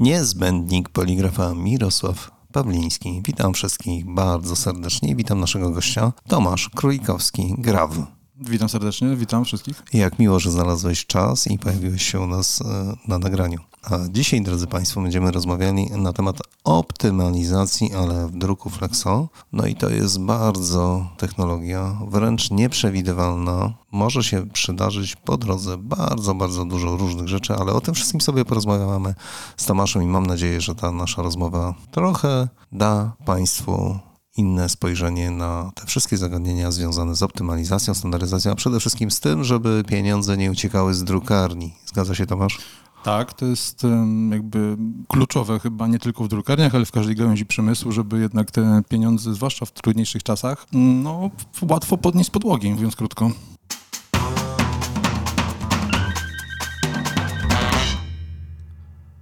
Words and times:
Niezbędnik 0.00 0.88
poligrafa 0.88 1.54
Mirosław 1.54 2.30
Pawliński. 2.52 3.22
Witam 3.26 3.54
wszystkich 3.54 4.14
bardzo 4.14 4.56
serdecznie. 4.56 5.16
Witam 5.16 5.40
naszego 5.40 5.70
gościa 5.70 6.12
Tomasz 6.28 6.68
Królikowski, 6.68 7.54
Graw. 7.58 7.90
Witam 8.36 8.68
serdecznie, 8.68 9.16
witam 9.16 9.44
wszystkich. 9.44 9.82
Jak 9.92 10.18
miło, 10.18 10.40
że 10.40 10.50
znalazłeś 10.50 11.06
czas 11.06 11.46
i 11.46 11.58
pojawiłeś 11.58 12.02
się 12.02 12.20
u 12.20 12.26
nas 12.26 12.60
e, 12.60 12.96
na 13.08 13.18
nagraniu. 13.18 13.58
A 13.82 13.98
dzisiaj, 14.10 14.42
drodzy 14.42 14.66
Państwo, 14.66 15.00
będziemy 15.00 15.30
rozmawiali 15.30 15.90
na 15.90 16.12
temat 16.12 16.38
optymalizacji, 16.64 17.94
ale 17.94 18.26
w 18.26 18.38
druku 18.38 18.70
Flexo. 18.70 19.28
No 19.52 19.66
i 19.66 19.74
to 19.74 19.90
jest 19.90 20.20
bardzo 20.20 21.08
technologia, 21.16 21.98
wręcz 22.08 22.50
nieprzewidywalna. 22.50 23.72
Może 23.92 24.24
się 24.24 24.46
przydarzyć 24.46 25.16
po 25.16 25.36
drodze 25.36 25.78
bardzo, 25.78 26.34
bardzo 26.34 26.64
dużo 26.64 26.96
różnych 26.96 27.28
rzeczy, 27.28 27.54
ale 27.54 27.72
o 27.72 27.80
tym 27.80 27.94
wszystkim 27.94 28.20
sobie 28.20 28.44
porozmawiamy 28.44 29.14
z 29.56 29.66
Tomaszem 29.66 30.02
i 30.02 30.06
mam 30.06 30.26
nadzieję, 30.26 30.60
że 30.60 30.74
ta 30.74 30.92
nasza 30.92 31.22
rozmowa 31.22 31.74
trochę 31.90 32.48
da 32.72 33.12
Państwu 33.24 33.98
inne 34.36 34.68
spojrzenie 34.68 35.30
na 35.30 35.72
te 35.74 35.86
wszystkie 35.86 36.16
zagadnienia 36.16 36.70
związane 36.70 37.14
z 37.16 37.22
optymalizacją, 37.22 37.94
standaryzacją, 37.94 38.52
a 38.52 38.54
przede 38.54 38.80
wszystkim 38.80 39.10
z 39.10 39.20
tym, 39.20 39.44
żeby 39.44 39.84
pieniądze 39.88 40.36
nie 40.36 40.50
uciekały 40.50 40.94
z 40.94 41.04
drukarni. 41.04 41.74
Zgadza 41.86 42.14
się, 42.14 42.26
Tomasz? 42.26 42.58
Tak, 43.04 43.32
to 43.32 43.46
jest 43.46 43.86
jakby 44.30 44.76
kluczowe 45.08 45.58
chyba 45.58 45.86
nie 45.86 45.98
tylko 45.98 46.24
w 46.24 46.28
drukarniach, 46.28 46.74
ale 46.74 46.84
w 46.84 46.92
każdej 46.92 47.16
gałęzi 47.16 47.46
przemysłu, 47.46 47.92
żeby 47.92 48.20
jednak 48.20 48.50
te 48.50 48.82
pieniądze, 48.88 49.34
zwłaszcza 49.34 49.66
w 49.66 49.72
trudniejszych 49.72 50.22
czasach, 50.22 50.66
no 50.72 51.30
łatwo 51.62 51.98
podnieść 51.98 52.28
z 52.28 52.30
podłogi, 52.30 52.70
mówiąc 52.70 52.96
krótko. 52.96 53.30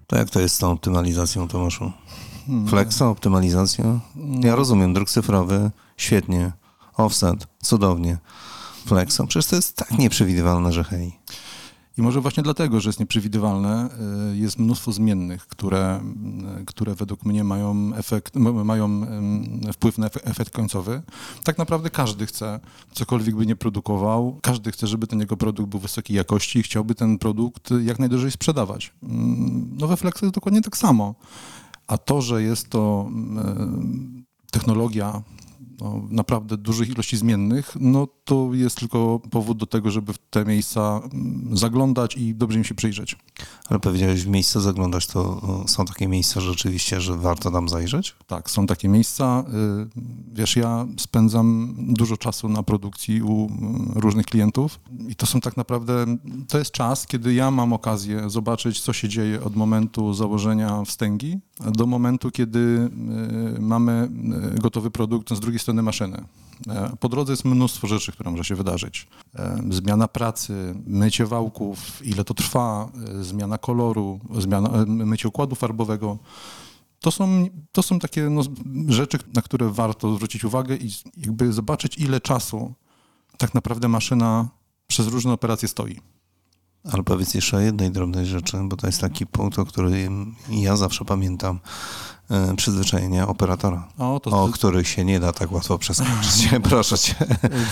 To 0.07 0.17
jak 0.17 0.31
to 0.31 0.41
jest 0.41 0.55
z 0.55 0.59
tą 0.59 0.71
optymalizacją, 0.71 1.49
Tomaszu? 1.49 1.93
Hmm. 2.47 2.69
Flexa, 2.69 3.03
optymalizacja? 3.03 3.85
Ja 4.41 4.57
rozumiem, 4.57 4.95
druk 4.95 5.11
cyfrowy, 5.11 5.71
świetnie. 5.97 6.53
Offset, 6.97 7.47
cudownie. 7.63 8.19
Flexa, 8.87 9.21
przecież 9.29 9.47
to 9.47 9.57
jest 9.57 9.77
tak 9.77 9.99
nieprzewidywalne, 9.99 10.73
że 10.73 10.85
hej. 10.85 11.19
I 11.99 12.03
może 12.03 12.21
właśnie 12.21 12.43
dlatego, 12.43 12.81
że 12.81 12.89
jest 12.89 13.01
nieprzewidywalne, 13.01 13.89
y, 14.33 14.37
jest 14.37 14.59
mnóstwo 14.59 14.93
zmiennych, 14.93 15.47
które, 15.47 16.01
y, 16.61 16.65
które 16.65 16.95
według 16.95 17.25
mnie 17.25 17.45
mają, 17.45 17.95
efekt, 17.95 18.37
mają 18.65 19.07
wpływ 19.73 19.99
na 19.99 20.07
efekt 20.07 20.53
końcowy. 20.53 21.03
Tak 21.45 21.59
naprawdę 21.59 21.91
każdy 21.91 22.27
chce, 22.27 22.61
cokolwiek 22.93 23.37
by 23.37 23.47
nie 23.47 23.57
produkował, 23.57 24.39
każdy 24.43 24.73
chce, 24.73 24.87
żeby 24.87 25.07
ten 25.07 25.21
jego 25.21 25.37
produkt 25.37 25.71
był 25.71 25.81
wysokiej 25.81 26.17
jakości 26.17 26.59
i 26.59 26.63
chciałby 26.63 26.95
ten 26.95 27.19
produkt 27.19 27.71
jak 27.85 27.99
najdłużej 27.99 28.31
sprzedawać. 28.31 28.93
Mm, 29.03 29.71
no 29.79 29.87
we 29.87 29.97
Flex 29.97 30.23
jest 30.23 30.35
dokładnie 30.35 30.63
tak 30.63 30.77
samo. 30.77 31.15
A 31.87 31.99
to, 31.99 32.23
że 32.23 32.43
jest 32.43 32.69
to 32.69 33.11
technologia 34.51 35.23
no, 35.81 36.03
naprawdę 36.11 36.57
dużych 36.57 36.89
ilości 36.89 37.17
zmiennych, 37.17 37.77
no 37.81 38.09
to 38.25 38.51
jest 38.53 38.77
tylko 38.77 39.21
powód 39.31 39.59
do 39.59 39.67
tego, 39.67 39.91
żeby 39.91 40.13
w 40.13 40.19
te 40.19 40.45
miejsca 40.45 41.01
mm, 41.13 41.57
zaglądać 41.57 42.17
i 42.17 42.35
dobrze 42.35 42.59
im 42.59 42.65
się 42.65 42.75
przyjrzeć. 42.75 43.17
Ale 43.69 43.81
powiedziałeś, 43.81 44.23
w 44.23 44.29
miejsce 44.29 44.61
zaglądać, 44.61 45.07
to 45.07 45.41
są 45.67 45.85
takie 45.85 46.09
miejsca 46.09 46.41
rzeczywiście, 46.41 47.01
że 47.01 47.17
warto 47.17 47.51
tam 47.51 47.69
zajrzeć? 47.69 48.15
Tak, 48.27 48.51
są 48.51 48.67
takie 48.67 48.89
miejsca. 48.89 49.45
Y, 49.87 49.89
wiesz, 50.33 50.57
ja 50.57 50.87
spędzam 50.99 51.75
dużo 51.79 52.17
czasu 52.17 52.49
na 52.49 52.63
produkcji 52.63 53.23
u 53.23 53.47
mm, 53.47 53.93
różnych 53.95 54.27
klientów 54.27 54.81
i 55.09 55.17
to 55.17 55.27
są 55.27 55.41
tak 55.41 55.57
naprawdę, 55.57 56.07
to 56.49 56.59
jest 56.59 56.71
czas, 56.71 57.07
kiedy 57.07 57.35
ja 57.35 57.51
mam 57.51 57.73
okazję 57.73 58.31
zobaczyć, 58.31 58.81
co 58.81 58.93
się 58.93 59.09
dzieje 59.09 59.45
od 59.45 59.57
momentu 59.57 60.15
założenia 60.15 60.85
wstęgi 60.85 61.41
do 61.73 61.87
momentu, 61.87 62.31
kiedy 62.31 62.59
y, 63.57 63.61
mamy 63.61 64.09
y, 64.57 64.61
gotowy 64.61 64.91
produkt 64.91 65.35
z 65.35 65.41
drugiej 65.41 65.59
strony 65.59 65.68
maszyny. 65.75 66.25
E, 66.69 66.97
po 67.01 67.09
drodze 67.09 67.33
jest 67.33 67.45
mnóstwo 67.45 67.87
rzeczy, 67.87 68.13
które 68.13 68.31
może 68.31 68.45
się 68.45 68.55
wydarzyć. 68.55 69.09
E, 69.35 69.63
zmiana 69.71 70.09
pracy, 70.09 70.75
mycie 70.87 71.27
wałków, 71.27 72.07
ile 72.07 72.25
to 72.25 72.35
trwa, 72.35 72.89
e, 73.21 73.25
zmiana 73.25 73.59
koloru, 73.59 74.21
zmiana, 74.39 74.85
mycie 74.87 75.29
układu 75.29 75.55
farbowego. 75.55 76.19
To 77.01 77.11
są, 77.11 77.47
to 77.73 77.83
są 77.83 77.99
takie 77.99 78.23
no, 78.31 78.43
rzeczy, 78.89 79.19
na 79.35 79.43
które 79.43 79.71
warto 79.71 80.15
zwrócić 80.15 80.45
uwagę 80.45 80.77
i 80.77 80.91
jakby 81.17 81.53
zobaczyć, 81.53 81.99
ile 81.99 82.21
czasu 82.21 82.75
tak 83.39 83.55
naprawdę 83.55 83.89
maszyna 83.89 84.49
przez 84.87 85.07
różne 85.07 85.33
operacje 85.33 85.69
stoi. 85.69 86.01
Ale 86.93 87.03
powiedz 87.03 87.35
jeszcze 87.35 87.57
o 87.57 87.61
jednej 87.61 87.91
drobnej 87.91 88.27
rzeczy, 88.27 88.57
bo 88.65 88.77
to 88.77 88.87
jest 88.87 89.01
taki 89.01 89.27
punkt, 89.27 89.59
o 89.59 89.65
którym 89.65 90.35
ja 90.51 90.77
zawsze 90.77 91.05
pamiętam. 91.05 91.59
E, 92.31 92.57
przyzwyczajenia 92.57 93.29
operatora, 93.29 93.89
o, 93.99 94.21
to... 94.21 94.31
o 94.31 94.49
których 94.49 94.89
się 94.89 95.05
nie 95.05 95.21
da 95.21 95.33
tak 95.33 95.53
łatwo 95.53 95.79
przeskoczyć. 95.79 96.49
Proszę 96.71 96.99
cię. 96.99 97.15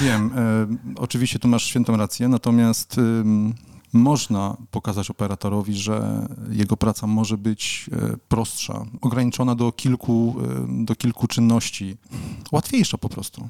Wiem. 0.00 0.31
E, 0.37 1.00
oczywiście 1.00 1.38
tu 1.38 1.49
masz 1.49 1.65
świętą 1.65 1.97
rację, 1.97 2.28
natomiast 2.28 3.00
można 3.92 4.56
pokazać 4.70 5.10
operatorowi, 5.10 5.74
że 5.74 6.28
jego 6.50 6.76
praca 6.76 7.06
może 7.06 7.38
być 7.38 7.91
e, 7.92 8.16
prostsza, 8.28 8.86
ograniczona 9.00 9.54
do 9.54 9.72
kilku, 9.72 10.36
e, 10.80 10.84
do 10.84 10.94
kilku 10.94 11.26
czynności, 11.26 11.96
łatwiejsza 12.52 12.98
po 12.98 13.08
prostu. 13.08 13.48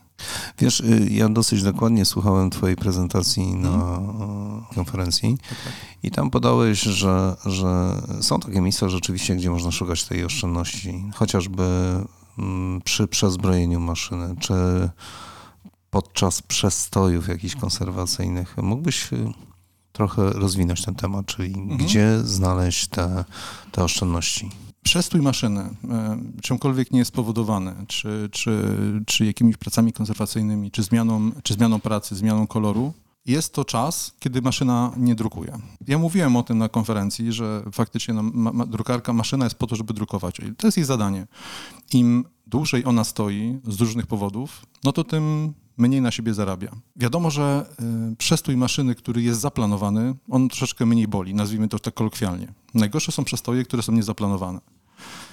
Wiesz, 0.59 0.81
y, 0.81 1.09
ja 1.11 1.29
dosyć 1.29 1.63
dokładnie 1.63 2.05
słuchałem 2.05 2.51
Twojej 2.51 2.77
prezentacji 2.77 3.55
na 3.55 3.71
hmm. 3.71 4.65
konferencji 4.75 5.39
tak, 5.39 5.49
tak. 5.49 5.73
i 6.03 6.11
tam 6.11 6.31
podałeś, 6.31 6.81
że, 6.81 7.37
że 7.47 8.03
są 8.21 8.41
takie 8.41 8.61
miejsca 8.61 8.89
rzeczywiście, 8.89 9.37
gdzie 9.37 9.51
można 9.51 9.71
szukać 9.71 10.05
tej 10.05 10.25
oszczędności, 10.25 11.05
chociażby 11.15 11.65
mm, 12.39 12.81
przy 12.85 13.09
przezbrojeniu 13.09 13.81
maszyny, 13.81 14.35
czy 14.41 14.55
podczas 15.91 16.43
przestojów 16.43 17.29
jakichś 17.29 17.57
konserwacyjnych. 17.57 18.57
Mógłbyś 18.63 19.13
y, 19.13 19.33
trochę 19.97 20.31
rozwinąć 20.31 20.85
ten 20.85 20.95
temat, 20.95 21.27
czyli 21.27 21.55
mhm. 21.55 21.77
gdzie 21.77 22.21
znaleźć 22.25 22.87
te, 22.89 23.25
te 23.73 23.85
oszczędności? 23.85 24.51
Przestój 24.83 25.21
maszyny, 25.21 25.61
e, 25.61 26.19
czymkolwiek 26.43 26.91
nie 26.91 26.99
jest 26.99 27.09
spowodowany, 27.09 27.75
czy, 27.89 28.29
czy, 28.33 28.63
czy 29.07 29.27
jakimiś 29.27 29.57
pracami 29.57 29.93
konserwacyjnymi, 29.93 30.71
czy 30.71 30.83
zmianą, 30.83 31.31
czy 31.43 31.55
zmianą 31.55 31.81
pracy, 31.81 32.17
zmianą 32.17 32.47
koloru, 32.47 32.93
jest 33.27 33.53
to 33.53 33.65
czas, 33.65 34.13
kiedy 34.19 34.43
maszyna 34.43 34.93
nie 34.97 35.15
drukuje. 35.15 35.59
Ja 35.89 35.99
mówiłem 35.99 36.37
o 36.37 36.43
tym 36.43 36.59
na 36.59 36.69
konferencji, 36.69 37.33
że 37.33 37.63
faktycznie 37.73 38.15
no, 38.15 38.67
drukarka, 38.67 39.13
maszyna 39.13 39.45
jest 39.45 39.57
po 39.57 39.67
to, 39.67 39.77
żeby 39.77 39.95
drukować. 39.95 40.37
To 40.57 40.67
jest 40.67 40.77
jej 40.77 40.87
zadanie. 40.87 41.27
Im 41.93 42.25
dłużej 42.47 42.85
ona 42.85 43.05
stoi 43.05 43.59
z 43.65 43.81
różnych 43.81 44.07
powodów, 44.07 44.67
no 44.85 44.93
to 44.93 45.05
tym 45.05 45.55
mniej 45.77 46.01
na 46.01 46.11
siebie 46.11 46.35
zarabia. 46.35 46.71
Wiadomo, 46.97 47.31
że 47.31 47.67
y, 48.13 48.17
przestój 48.17 48.57
maszyny, 48.57 48.95
który 48.95 49.23
jest 49.23 49.41
zaplanowany, 49.41 50.15
on 50.31 50.49
troszeczkę 50.49 50.87
mniej 50.87 51.09
boli, 51.09 51.35
nazwijmy 51.35 51.69
to 51.69 51.79
tak 51.79 51.95
kolokwialnie. 51.95 52.53
Najgorsze 52.75 53.13
są 53.13 53.25
przestoje, 53.25 53.65
które 53.65 53.83
są 53.83 53.93
niezaplanowane. 53.93 54.61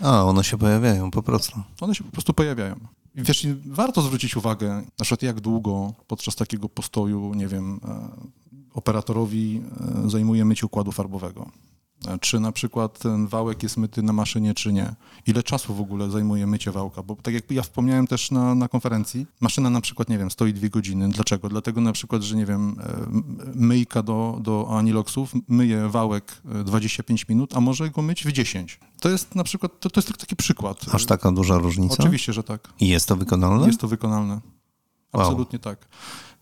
A, 0.01 0.23
one 0.23 0.43
się 0.43 0.57
pojawiają 0.57 1.11
po 1.11 1.23
prostu. 1.23 1.61
One 1.81 1.95
się 1.95 2.03
po 2.03 2.11
prostu 2.11 2.33
pojawiają. 2.33 2.75
Wiesz, 3.15 3.47
warto 3.65 4.01
zwrócić 4.01 4.37
uwagę, 4.37 4.83
na 4.99 5.05
przykład 5.05 5.21
jak 5.21 5.39
długo 5.41 5.93
podczas 6.07 6.35
takiego 6.35 6.69
postoju, 6.69 7.33
nie 7.33 7.47
wiem, 7.47 7.79
e, 7.85 8.09
operatorowi 8.73 9.61
e, 10.05 10.09
zajmuje 10.09 10.45
mycie 10.45 10.65
układu 10.65 10.91
farbowego 10.91 11.51
czy 12.21 12.39
na 12.39 12.51
przykład 12.51 12.99
ten 12.99 13.27
wałek 13.27 13.63
jest 13.63 13.77
myty 13.77 14.03
na 14.03 14.13
maszynie, 14.13 14.53
czy 14.53 14.73
nie. 14.73 14.95
Ile 15.27 15.43
czasu 15.43 15.73
w 15.73 15.81
ogóle 15.81 16.09
zajmuje 16.09 16.47
mycie 16.47 16.71
wałka? 16.71 17.03
Bo 17.03 17.15
tak 17.15 17.33
jak 17.33 17.51
ja 17.51 17.61
wspomniałem 17.61 18.07
też 18.07 18.31
na, 18.31 18.55
na 18.55 18.67
konferencji, 18.67 19.27
maszyna 19.41 19.69
na 19.69 19.81
przykład, 19.81 20.09
nie 20.09 20.17
wiem, 20.17 20.31
stoi 20.31 20.53
dwie 20.53 20.69
godziny. 20.69 21.09
Dlaczego? 21.09 21.49
Dlatego 21.49 21.81
na 21.81 21.91
przykład, 21.91 22.21
że 22.21 22.35
nie 22.35 22.45
wiem, 22.45 22.75
e, 22.79 23.07
myjka 23.55 24.03
do, 24.03 24.37
do 24.41 24.77
aniloksów 24.77 25.33
myje 25.47 25.89
wałek 25.89 26.41
25 26.65 27.21
e, 27.21 27.25
minut, 27.29 27.57
a 27.57 27.61
może 27.61 27.89
go 27.89 28.01
myć 28.01 28.25
w 28.25 28.31
10. 28.31 28.79
To 28.99 29.09
jest 29.09 29.35
na 29.35 29.43
przykład, 29.43 29.79
to, 29.79 29.89
to 29.89 30.01
jest 30.01 30.17
taki 30.17 30.35
przykład. 30.35 30.85
Aż 30.91 31.05
taka 31.05 31.31
duża 31.31 31.57
różnica? 31.57 31.95
Oczywiście, 31.99 32.33
że 32.33 32.43
tak. 32.43 32.73
I 32.79 32.87
jest 32.87 33.07
to 33.07 33.15
wykonalne? 33.15 33.67
Jest 33.67 33.79
to 33.79 33.87
wykonalne. 33.87 34.41
Absolutnie 35.11 35.59
wow. 35.65 35.75
tak. 35.75 35.87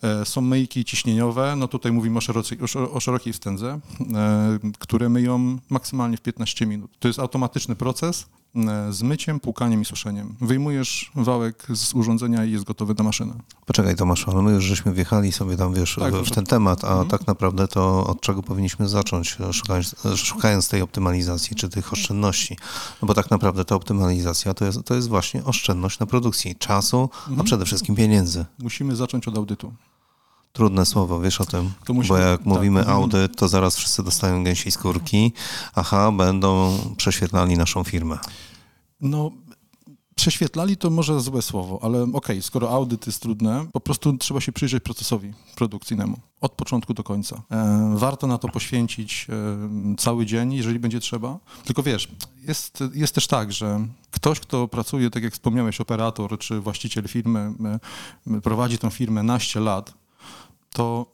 E, 0.03 0.25
są 0.25 0.41
myjki 0.41 0.85
ciśnieniowe, 0.85 1.55
no 1.55 1.67
tutaj 1.67 1.91
mówimy 1.91 2.17
o, 2.17 2.21
szerokiej, 2.21 2.57
o 2.93 2.99
szerokiej 2.99 3.33
wstędze, 3.33 3.79
e, 4.13 4.59
które 4.79 5.09
myją 5.09 5.57
maksymalnie 5.69 6.17
w 6.17 6.21
15 6.21 6.65
minut. 6.65 6.91
To 6.99 7.07
jest 7.07 7.19
automatyczny 7.19 7.75
proces 7.75 8.25
e, 8.55 8.93
z 8.93 9.03
myciem, 9.03 9.39
płukaniem 9.39 9.81
i 9.81 9.85
suszeniem. 9.85 10.35
Wyjmujesz 10.41 11.11
wałek 11.15 11.67
z 11.73 11.93
urządzenia 11.93 12.45
i 12.45 12.51
jest 12.51 12.63
gotowy 12.63 12.93
do 12.93 13.03
maszyny. 13.03 13.33
Poczekaj 13.65 13.95
Tomaszu, 13.95 14.31
ale 14.31 14.41
my 14.41 14.51
już 14.51 14.63
żeśmy 14.63 14.93
wjechali 14.93 15.31
sobie 15.31 15.57
tam, 15.57 15.73
wiesz, 15.73 15.97
tak, 15.99 16.13
w, 16.13 16.27
w 16.27 16.31
ten 16.31 16.45
temat, 16.45 16.83
a 16.83 16.87
mhm. 16.87 17.07
tak 17.07 17.27
naprawdę 17.27 17.67
to 17.67 18.07
od 18.07 18.21
czego 18.21 18.43
powinniśmy 18.43 18.89
zacząć, 18.89 19.37
szukając, 19.51 19.95
szukając 20.15 20.69
tej 20.69 20.81
optymalizacji 20.81 21.55
czy 21.55 21.69
tych 21.69 21.93
oszczędności? 21.93 22.57
No 23.01 23.07
bo 23.07 23.13
tak 23.13 23.31
naprawdę 23.31 23.65
ta 23.65 23.75
optymalizacja 23.75 24.53
to 24.53 24.65
jest, 24.65 24.83
to 24.85 24.95
jest 24.95 25.09
właśnie 25.09 25.43
oszczędność 25.43 25.99
na 25.99 26.05
produkcji 26.05 26.55
czasu, 26.55 27.01
mhm. 27.01 27.41
a 27.41 27.43
przede 27.43 27.65
wszystkim 27.65 27.95
pieniędzy. 27.95 28.45
Musimy 28.59 28.95
zacząć 28.95 29.27
od 29.27 29.37
audytu. 29.37 29.73
Trudne 30.53 30.85
słowo, 30.85 31.19
wiesz 31.21 31.41
o 31.41 31.45
tym, 31.45 31.71
musimy- 31.89 32.07
bo 32.07 32.17
jak 32.17 32.37
tak, 32.39 32.45
mówimy 32.45 32.79
mówimy- 32.79 32.93
audyt, 32.95 33.37
to 33.37 33.47
zaraz 33.47 33.75
wszyscy 33.75 34.03
dostają 34.03 34.43
gęsiej 34.43 34.71
skórki. 34.71 35.33
Aha, 35.75 36.11
będą 36.11 36.77
prześwietlali 36.97 37.57
naszą 37.57 37.83
firmę. 37.83 38.17
No, 39.01 39.31
prześwietlali 40.15 40.77
to 40.77 40.89
może 40.89 41.19
złe 41.21 41.41
słowo, 41.41 41.79
ale 41.81 42.03
okej, 42.13 42.41
skoro 42.41 42.69
audyt 42.69 43.05
jest 43.07 43.21
trudne, 43.21 43.65
po 43.73 43.79
prostu 43.79 44.17
trzeba 44.17 44.41
się 44.41 44.51
przyjrzeć 44.51 44.83
procesowi 44.83 45.33
produkcyjnemu 45.55 46.17
od 46.41 46.51
początku 46.51 46.93
do 46.93 47.03
końca. 47.03 47.41
E, 47.51 47.93
warto 47.95 48.27
na 48.27 48.37
to 48.37 48.47
poświęcić 48.47 49.27
e, 49.29 49.95
cały 49.97 50.25
dzień, 50.25 50.53
jeżeli 50.53 50.79
będzie 50.79 50.99
trzeba. 50.99 51.37
Tylko 51.65 51.83
wiesz, 51.83 52.07
jest, 52.47 52.83
jest 52.93 53.15
też 53.15 53.27
tak, 53.27 53.53
że 53.53 53.87
ktoś, 54.11 54.39
kto 54.39 54.67
pracuje, 54.67 55.09
tak 55.09 55.23
jak 55.23 55.33
wspomniałeś, 55.33 55.81
operator 55.81 56.39
czy 56.39 56.59
właściciel 56.59 57.07
firmy, 57.07 57.53
e, 58.27 58.41
prowadzi 58.41 58.77
tą 58.77 58.89
firmę 58.89 59.23
naście 59.23 59.59
lat, 59.59 59.93
to 60.73 61.05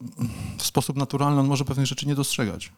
w 0.58 0.66
sposób 0.66 0.96
naturalny 0.96 1.40
on 1.40 1.46
może 1.46 1.64
pewnych 1.64 1.86
rzeczy 1.86 2.06
nie 2.06 2.14
dostrzegać. 2.14 2.72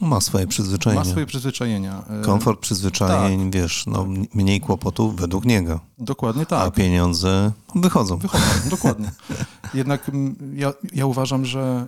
Ma 0.00 0.20
swoje 0.20 0.46
przyzwyczajenia. 0.46 1.04
Ma 1.04 1.10
swoje 1.10 1.26
przyzwyczajenia. 1.26 2.04
E, 2.20 2.22
Komfort 2.22 2.60
przyzwyczajeń, 2.60 3.50
wiesz, 3.50 3.84
no, 3.86 4.06
mniej 4.34 4.60
kłopotów 4.60 5.16
według 5.16 5.44
niego. 5.44 5.80
Dokładnie 5.98 6.42
A 6.42 6.46
tak. 6.46 6.74
pieniądze 6.74 7.52
wychodzą. 7.74 8.16
Wychodzą, 8.16 8.44
dokładnie. 8.70 9.10
Jednak 9.74 10.10
ja, 10.54 10.72
ja 10.92 11.06
uważam, 11.06 11.44
że 11.44 11.86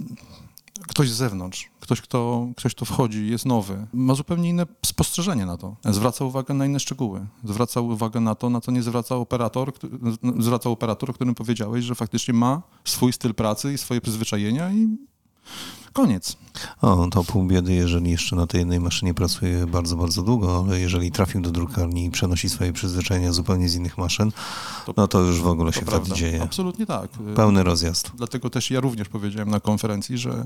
ktoś 1.01 1.09
z 1.11 1.15
zewnątrz, 1.17 1.69
ktoś 1.79 2.01
kto, 2.01 2.47
ktoś, 2.57 2.75
kto 2.75 2.85
wchodzi, 2.85 3.27
jest 3.29 3.45
nowy, 3.45 3.87
ma 3.93 4.15
zupełnie 4.15 4.49
inne 4.49 4.65
spostrzeżenie 4.85 5.45
na 5.45 5.57
to. 5.57 5.75
Zwraca 5.85 6.25
uwagę 6.25 6.53
na 6.53 6.65
inne 6.65 6.79
szczegóły. 6.79 7.25
Zwraca 7.43 7.81
uwagę 7.81 8.19
na 8.19 8.35
to, 8.35 8.49
na 8.49 8.61
co 8.61 8.71
nie 8.71 8.83
zwraca 8.83 9.15
operator, 9.15 9.73
zwraca 10.39 10.69
operator, 10.69 11.09
o 11.09 11.13
którym 11.13 11.35
powiedziałeś, 11.35 11.85
że 11.85 11.95
faktycznie 11.95 12.33
ma 12.33 12.61
swój 12.85 13.13
styl 13.13 13.33
pracy 13.33 13.73
i 13.73 13.77
swoje 13.77 14.01
przyzwyczajenia 14.01 14.71
i 14.71 14.97
koniec. 15.93 16.37
O, 16.81 17.07
to 17.11 17.23
pół 17.23 17.43
biedy, 17.43 17.73
jeżeli 17.73 18.11
jeszcze 18.11 18.35
na 18.35 18.47
tej 18.47 18.59
jednej 18.59 18.79
maszynie 18.79 19.13
pracuje 19.13 19.67
bardzo, 19.67 19.95
bardzo 19.95 20.21
długo, 20.23 20.63
ale 20.67 20.79
jeżeli 20.79 21.11
trafił 21.11 21.41
do 21.41 21.51
drukarni 21.51 22.05
i 22.05 22.11
przenosi 22.11 22.49
swoje 22.49 22.73
przyzwyczajenia 22.73 23.31
zupełnie 23.31 23.69
z 23.69 23.75
innych 23.75 23.97
maszyn, 23.97 24.31
To- 24.85 24.93
no 24.97 25.07
to 25.07 25.19
już 25.19 25.41
w 25.41 25.47
ogóle 25.47 25.73
się 25.73 25.81
prawda. 25.81 26.05
wtedy 26.05 26.19
dzieje. 26.19 26.43
Absolutnie 26.43 26.85
tak. 26.85 27.09
Pełny 27.35 27.63
rozjazd. 27.63 28.11
Dlatego 28.17 28.49
też 28.49 28.71
ja 28.71 28.79
również 28.79 29.09
powiedziałem 29.09 29.49
na 29.49 29.59
konferencji, 29.59 30.17
że 30.17 30.45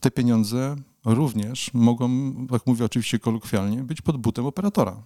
te 0.00 0.10
pieniądze 0.10 0.76
również 1.04 1.70
mogą, 1.74 2.08
jak 2.50 2.66
mówię 2.66 2.84
oczywiście 2.84 3.18
kolokwialnie, 3.18 3.82
być 3.82 4.00
pod 4.00 4.16
butem 4.16 4.46
operatora. 4.46 4.96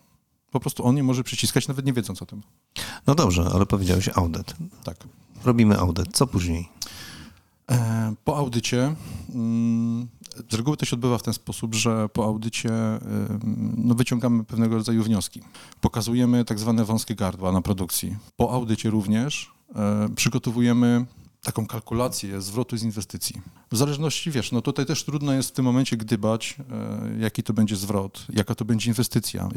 Po 0.51 0.61
prostu 0.61 0.87
on 0.87 0.95
nie 0.95 1.03
może 1.03 1.25
przyciskać, 1.25 1.69
nawet 1.69 1.87
nie 1.87 1.93
wiedząc 1.93 2.23
o 2.23 2.27
tym. 2.27 2.43
No 3.07 3.15
dobrze, 3.15 3.51
ale 3.55 3.67
powiedziałeś 3.67 4.09
audyt. 4.15 4.55
Tak. 4.85 4.97
Robimy 5.45 5.79
audyt. 5.79 6.09
Co 6.13 6.27
później? 6.27 6.69
E, 7.71 8.15
Po 8.25 8.37
audycie, 8.37 8.95
mm, 9.35 10.09
z 10.51 10.55
reguły 10.55 10.77
to 10.77 10.85
się 10.87 10.97
odbywa 10.97 11.19
w 11.19 11.23
ten 11.23 11.35
sposób, 11.35 11.75
że 11.75 12.09
po 12.09 12.25
audycie 12.25 12.71
ym, 12.71 13.75
no, 13.79 13.95
wyciągamy 13.95 14.45
pewnego 14.45 14.77
rodzaju 14.77 15.03
wnioski. 15.03 15.41
Pokazujemy 15.81 16.45
tak 16.45 16.59
zwane 16.59 16.85
wąskie 16.85 17.15
gardła 17.15 17.53
na 17.53 17.63
produkcji. 17.63 18.17
Po 18.37 18.53
audycie 18.53 18.91
również 18.91 19.51
e, 19.75 20.09
przygotowujemy 20.17 21.07
taką 21.43 21.67
kalkulację 21.67 22.41
zwrotu 22.41 22.77
z 22.77 22.83
inwestycji. 22.83 23.41
W 23.73 23.77
zależności, 23.77 24.31
wiesz, 24.31 24.53
no 24.53 24.63
tutaj 24.63 24.87
też 24.87 25.05
trudno 25.05 25.33
jest 25.33 25.49
w 25.49 25.53
tym 25.53 25.65
momencie 25.65 25.97
gdybać, 25.97 26.57
e, 27.17 27.19
jaki 27.21 27.43
to 27.43 27.53
będzie 27.53 27.77
zwrot, 27.77 28.27
jaka 28.29 28.55
to 28.55 28.65
będzie 28.65 28.91
inwestycja, 28.91 29.49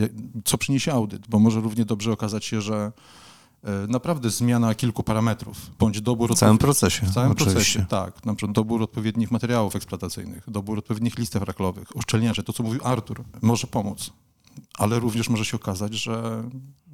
co 0.45 0.57
przyniesie 0.57 0.93
audyt, 0.93 1.27
bo 1.27 1.39
może 1.39 1.59
równie 1.61 1.85
dobrze 1.85 2.11
okazać 2.11 2.45
się, 2.45 2.61
że 2.61 2.91
e, 3.63 3.87
naprawdę 3.87 4.29
zmiana 4.29 4.75
kilku 4.75 5.03
parametrów, 5.03 5.71
bądź 5.79 6.01
dobór 6.01 6.35
W 6.35 6.39
całym 6.39 6.57
procesie. 6.57 7.05
w 7.05 7.13
całym 7.13 7.31
oczywiście. 7.31 7.53
procesie, 7.55 7.85
tak. 7.89 8.25
Na 8.25 8.35
przykład 8.35 8.55
dobór 8.55 8.81
odpowiednich 8.83 9.31
materiałów 9.31 9.75
eksploatacyjnych, 9.75 10.43
dobór 10.47 10.77
odpowiednich 10.77 11.17
listew 11.17 11.43
raklowych, 11.43 11.95
uszczelniacze, 11.95 12.43
to 12.43 12.53
co 12.53 12.63
mówił 12.63 12.81
Artur, 12.83 13.23
może 13.41 13.67
pomóc. 13.67 14.11
Ale 14.77 14.99
również 14.99 15.29
może 15.29 15.45
się 15.45 15.57
okazać, 15.57 15.93
że 15.93 16.43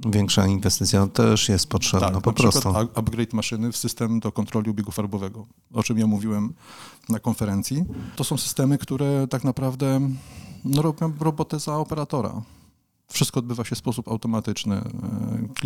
Większa 0.05 0.47
inwestycja 0.47 1.07
też 1.07 1.49
jest 1.49 1.67
potrzebna, 1.67 2.11
tak, 2.11 2.21
po 2.21 2.33
prostu. 2.33 2.69
up- 2.69 2.87
upgrade 2.95 3.33
maszyny 3.33 3.71
w 3.71 3.77
system 3.77 4.19
do 4.19 4.31
kontroli 4.31 4.69
obiegu 4.69 4.91
farbowego, 4.91 5.45
o 5.73 5.83
czym 5.83 5.97
ja 5.97 6.07
mówiłem 6.07 6.53
na 7.09 7.19
konferencji. 7.19 7.83
To 8.15 8.23
są 8.23 8.37
systemy, 8.37 8.77
które 8.77 9.27
tak 9.27 9.43
naprawdę 9.43 9.99
no, 10.65 10.81
robią 10.81 11.13
robotę 11.19 11.59
za 11.59 11.77
operatora. 11.77 12.41
Wszystko 13.07 13.39
odbywa 13.39 13.65
się 13.65 13.75
w 13.75 13.79
sposób 13.79 14.07
automatyczny. 14.07 14.75
E, 14.75 14.81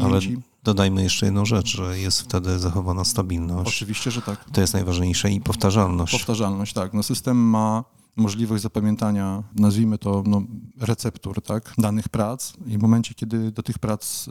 Ale 0.03 0.19
Klienci, 0.19 0.37
dodajmy 0.63 1.03
jeszcze 1.03 1.25
jedną 1.25 1.45
rzecz, 1.45 1.77
że 1.77 1.99
jest 1.99 2.21
wtedy 2.21 2.59
zachowana 2.59 3.05
stabilność. 3.05 3.67
oczywiście, 3.69 4.11
że 4.11 4.21
tak. 4.21 4.45
To 4.53 4.61
jest 4.61 4.73
najważniejsze 4.73 5.31
i 5.31 5.41
powtarzalność. 5.41 6.13
Powtarzalność, 6.13 6.73
tak. 6.73 6.93
No 6.93 7.03
system 7.03 7.37
ma 7.37 7.83
możliwość 8.15 8.63
zapamiętania, 8.63 9.43
nazwijmy 9.55 9.97
to 9.97 10.23
no, 10.25 10.41
receptur, 10.79 11.41
tak, 11.41 11.73
danych 11.77 12.09
prac 12.09 12.53
i 12.67 12.77
w 12.77 12.81
momencie, 12.81 13.13
kiedy 13.13 13.51
do 13.51 13.63
tych 13.63 13.79
prac 13.79 14.27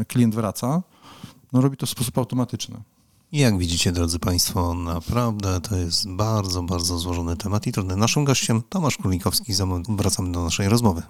y, 0.00 0.04
klient 0.04 0.34
wraca, 0.34 0.82
no 1.52 1.60
robi 1.60 1.76
to 1.76 1.86
w 1.86 1.90
sposób 1.90 2.18
automatyczny. 2.18 2.80
I 3.32 3.38
jak 3.38 3.58
widzicie, 3.58 3.92
drodzy 3.92 4.18
Państwo, 4.18 4.74
naprawdę 4.74 5.60
to 5.60 5.76
jest 5.76 6.10
bardzo, 6.10 6.62
bardzo 6.62 6.98
złożony 6.98 7.36
temat 7.36 7.66
i 7.66 7.72
trudny. 7.72 7.96
Naszym 7.96 8.24
gościem 8.24 8.62
Tomasz 8.68 8.96
Królikowski. 8.96 9.52
Wracamy 9.88 10.32
do 10.32 10.44
naszej 10.44 10.68
rozmowy. 10.68 11.02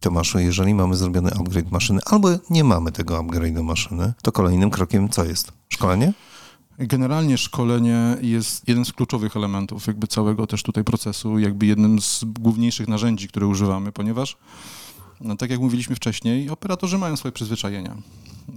Tomaszu, 0.00 0.38
jeżeli 0.38 0.74
mamy 0.74 0.96
zrobiony 0.96 1.30
upgrade 1.30 1.70
maszyny, 1.70 2.00
albo 2.06 2.28
nie 2.50 2.64
mamy 2.64 2.92
tego 2.92 3.22
upgrade'u 3.22 3.62
maszyny, 3.62 4.12
to 4.22 4.32
kolejnym 4.32 4.70
krokiem 4.70 5.08
co 5.08 5.24
jest? 5.24 5.52
Szkolenie? 5.68 6.12
Generalnie 6.78 7.38
szkolenie 7.38 8.16
jest 8.20 8.68
jeden 8.68 8.84
z 8.84 8.92
kluczowych 8.92 9.36
elementów 9.36 9.86
jakby 9.86 10.06
całego 10.06 10.46
też 10.46 10.62
tutaj 10.62 10.84
procesu, 10.84 11.38
jakby 11.38 11.66
jednym 11.66 12.00
z 12.00 12.24
główniejszych 12.24 12.88
narzędzi, 12.88 13.28
które 13.28 13.46
używamy, 13.46 13.92
ponieważ 13.92 14.36
no, 15.20 15.36
tak 15.36 15.50
jak 15.50 15.60
mówiliśmy 15.60 15.96
wcześniej, 15.96 16.50
operatorzy 16.50 16.98
mają 16.98 17.16
swoje 17.16 17.32
przyzwyczajenia. 17.32 17.96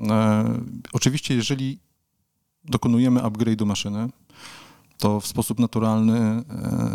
E, 0.09 0.45
oczywiście, 0.93 1.35
jeżeli 1.35 1.79
dokonujemy 2.63 3.19
upgrade'u 3.19 3.65
maszyny, 3.65 4.09
to 4.97 5.19
w 5.19 5.27
sposób 5.27 5.59
naturalny 5.59 6.19
e, 6.19 6.43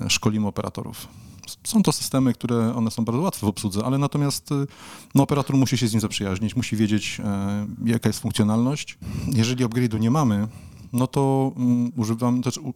szkolimy 0.09 0.47
operatorów. 0.47 1.09
Są 1.65 1.83
to 1.83 1.93
systemy, 1.93 2.35
które 2.35 2.75
one 2.75 2.91
są 2.91 3.05
bardzo 3.05 3.23
łatwe 3.23 3.47
w 3.47 3.49
obsłudze, 3.49 3.85
ale 3.85 3.99
natomiast 3.99 4.53
e, 4.53 4.67
no, 5.15 5.23
operator 5.23 5.57
musi 5.57 5.79
się 5.79 5.89
z 5.89 5.93
nim 5.93 6.01
zaprzyjaźnić, 6.01 6.57
musi 6.57 6.77
wiedzieć, 6.77 7.21
e, 7.25 7.67
jaka 7.85 8.09
jest 8.09 8.21
funkcjonalność. 8.21 8.99
Jeżeli 9.33 9.65
upgrade'u 9.65 10.01
nie 10.01 10.11
mamy, 10.11 10.49
no 10.93 11.07
to 11.07 11.53
mm, 11.57 11.93
używamy, 11.97 12.43
też 12.43 12.59
u, 12.59 12.75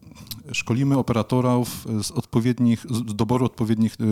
szkolimy 0.51 0.97
operatorów 0.97 1.87
z 2.03 2.11
odpowiednich, 2.11 2.85
z 2.89 3.15
doboru 3.15 3.45
odpowiednich 3.45 3.93
y, 3.93 4.03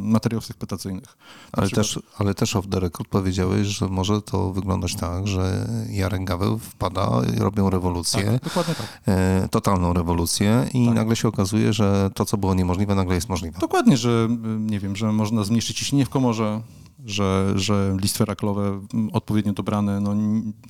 materiałów 0.00 0.50
eksploatacyjnych. 0.50 1.16
Ale 1.52 1.66
przykład- 1.66 1.86
też, 1.86 1.98
ale 2.18 2.34
też 2.34 2.56
off 2.56 2.66
the 2.70 2.80
record 2.80 3.08
powiedziałeś, 3.08 3.66
że 3.68 3.88
może 3.88 4.22
to 4.22 4.52
wyglądać 4.52 4.96
tak, 4.96 5.26
że 5.28 5.68
Jarek 5.90 6.24
Gaweł 6.24 6.58
wpada, 6.58 7.10
robią 7.38 7.70
rewolucję, 7.70 8.24
Tak, 8.24 8.44
dokładnie 8.44 8.74
tak. 8.74 8.86
e, 9.06 9.48
totalną 9.50 9.92
rewolucję 9.92 10.68
i 10.74 10.86
Tak. 10.86 10.94
nagle 10.94 11.16
się 11.16 11.28
okazuje, 11.28 11.72
że 11.72 12.10
to, 12.14 12.24
co 12.24 12.36
było 12.36 12.54
niemożliwe, 12.54 12.94
nagle 12.94 13.14
jest 13.14 13.28
możliwe. 13.28 13.58
Dokładnie, 13.58 13.96
że 13.96 14.28
y, 14.30 14.60
nie 14.60 14.80
wiem, 14.80 14.96
że 14.96 15.12
można 15.12 15.44
zmniejszyć 15.44 15.78
ciśnienie 15.78 16.06
w 16.06 16.10
komorze, 16.10 16.60
że, 17.04 17.52
że 17.56 17.96
listwy 18.00 18.24
raklowe 18.24 18.80
odpowiednio 19.12 19.52
dobrane, 19.52 20.00
no, 20.00 20.14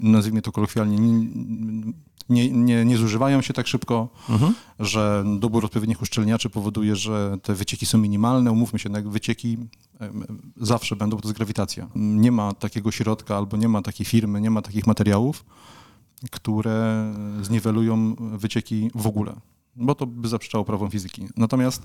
nazwijmy 0.00 0.42
to 0.42 0.52
kolokwialnie, 0.52 0.98
nie, 2.28 2.50
nie, 2.50 2.84
nie 2.84 2.96
zużywają 2.96 3.42
się 3.42 3.52
tak 3.52 3.66
szybko, 3.66 4.08
Mhm. 4.28 4.54
że 4.80 5.24
dobór 5.38 5.64
odpowiednich 5.64 6.02
uszczelniaczy 6.02 6.50
powoduje, 6.50 6.96
że 6.96 7.38
te 7.42 7.54
wycieki 7.54 7.86
są 7.86 7.98
minimalne. 7.98 8.52
Umówmy 8.52 8.78
się, 8.78 8.88
jednak 8.88 9.08
wycieki 9.08 9.58
zawsze 10.56 10.96
będą, 10.96 11.16
bo 11.16 11.22
to 11.22 11.28
jest 11.28 11.36
grawitacja. 11.36 11.88
Nie 11.94 12.32
ma 12.32 12.52
takiego 12.52 12.90
środka 12.90 13.36
albo 13.36 13.56
nie 13.56 13.68
ma 13.68 13.82
takiej 13.82 14.06
firmy, 14.06 14.40
nie 14.40 14.50
ma 14.50 14.62
takich 14.62 14.86
materiałów, 14.86 15.44
które 16.30 17.12
zniwelują 17.42 18.14
wycieki 18.14 18.90
w 18.94 19.06
ogóle, 19.06 19.34
bo 19.76 19.94
to 19.94 20.06
by 20.06 20.28
zaprzeczało 20.28 20.64
prawom 20.64 20.90
fizyki. 20.90 21.28
Natomiast 21.36 21.82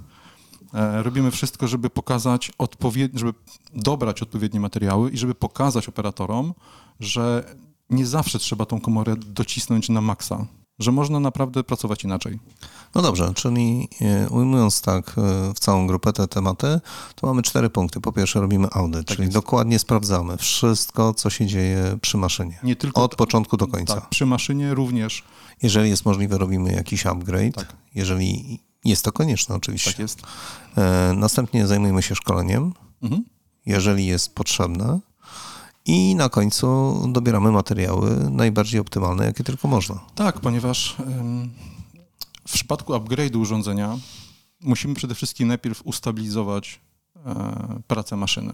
robimy 1.03 1.31
wszystko, 1.31 1.67
żeby 1.67 1.89
pokazać 1.89 2.51
odpowiednie, 2.57 3.19
żeby 3.19 3.33
dobrać 3.73 4.21
odpowiednie 4.21 4.59
materiały 4.59 5.09
i 5.11 5.17
żeby 5.17 5.35
pokazać 5.35 5.89
operatorom, 5.89 6.53
że 6.99 7.55
nie 7.89 8.05
zawsze 8.05 8.39
trzeba 8.39 8.65
tą 8.65 8.81
komorę 8.81 9.15
docisnąć 9.15 9.89
na 9.89 10.01
maksa, 10.01 10.45
że 10.79 10.91
można 10.91 11.19
naprawdę 11.19 11.63
pracować 11.63 12.03
inaczej. 12.03 12.39
No 12.95 13.01
dobrze, 13.01 13.33
czyli 13.35 13.88
e, 14.01 14.29
ujmując 14.29 14.81
tak 14.81 15.15
e, 15.17 15.53
w 15.53 15.59
całą 15.59 15.88
grupę 15.88 16.13
te 16.13 16.27
tematy, 16.27 16.79
to 17.15 17.27
mamy 17.27 17.41
cztery 17.41 17.69
punkty. 17.69 18.01
Po 18.01 18.11
pierwsze 18.11 18.41
robimy 18.41 18.67
audyt, 18.71 19.07
czyli 19.07 19.17
Tak 19.17 19.19
jest. 19.25 19.33
dokładnie 19.33 19.79
sprawdzamy 19.79 20.38
wszystko, 20.38 21.13
co 21.13 21.29
się 21.29 21.45
dzieje 21.45 21.97
przy 22.01 22.17
maszynie. 22.17 22.59
Nie 22.63 22.75
tylko 22.75 23.03
Od 23.03 23.15
początku 23.15 23.57
do 23.57 23.67
końca. 23.67 23.95
tak, 23.95 24.09
przy 24.09 24.25
maszynie 24.25 24.73
również 24.73 25.23
Jeżeli 25.63 25.89
jest 25.89 26.05
możliwe, 26.05 26.38
robimy 26.38 26.71
jakiś 26.73 27.05
upgrade. 27.05 27.55
Tak. 27.55 27.73
Jeżeli 27.95 28.59
jest 28.86 29.05
to 29.05 29.12
konieczne, 29.12 29.55
oczywiście. 29.55 29.91
tak 29.91 30.00
jest. 30.00 30.21
E, 30.77 31.13
Następnie 31.15 31.67
zajmujemy 31.67 32.01
się 32.01 32.15
szkoleniem, 32.15 32.74
Mhm. 33.03 33.24
jeżeli 33.65 34.05
jest 34.05 34.36
potrzebne. 34.36 35.00
i 35.86 36.15
na 36.15 36.29
końcu 36.29 36.67
dobieramy 37.13 37.51
materiały 37.51 38.29
najbardziej 38.31 38.79
optymalne, 38.81 39.25
jakie 39.25 39.43
tylko 39.43 39.67
można. 39.67 40.00
Tak, 40.15 40.39
ponieważ 40.39 40.95
w 42.48 42.53
przypadku 42.53 42.93
upgrade'u 42.93 43.38
urządzenia 43.38 43.98
musimy 44.62 44.95
przede 44.95 45.15
wszystkim 45.15 45.48
najpierw 45.48 45.81
ustabilizować 45.86 46.79
e, 47.25 47.79
pracę 47.88 48.15
maszyny. 48.15 48.53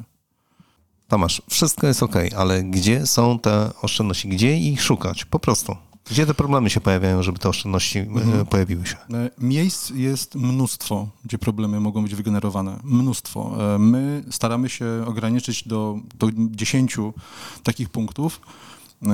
Tomasz, 1.08 1.42
wszystko 1.50 1.88
jest 1.88 2.04
ok, 2.04 2.16
ale 2.38 2.64
gdzie 2.64 3.08
są 3.08 3.40
te 3.40 3.72
oszczędności? 3.82 4.30
Gdzie 4.30 4.58
ich 4.58 4.82
szukać? 4.84 5.26
Po 5.26 5.40
prostu. 5.40 5.76
Gdzie 6.10 6.26
te 6.26 6.34
problemy 6.34 6.70
się 6.70 6.82
pojawiają, 6.82 7.24
żeby 7.24 7.40
te 7.40 7.50
oszczędności 7.50 8.00
e, 8.00 8.02
mhm. 8.02 8.46
pojawiły 8.46 8.86
się? 8.86 8.96
E, 8.96 9.30
miejsc 9.38 9.90
jest 9.90 10.36
mnóstwo, 10.36 11.08
gdzie 11.26 11.38
problemy 11.38 11.80
mogą 11.80 12.04
być 12.04 12.16
wygenerowane. 12.16 12.80
Mnóstwo. 12.84 13.58
My 13.80 14.24
staramy 14.32 14.70
się 14.70 14.86
ograniczyć 15.06 15.68
do, 15.68 16.00
do 16.20 16.30
10 16.36 16.98
takich 17.64 17.90
punktów, 17.90 18.42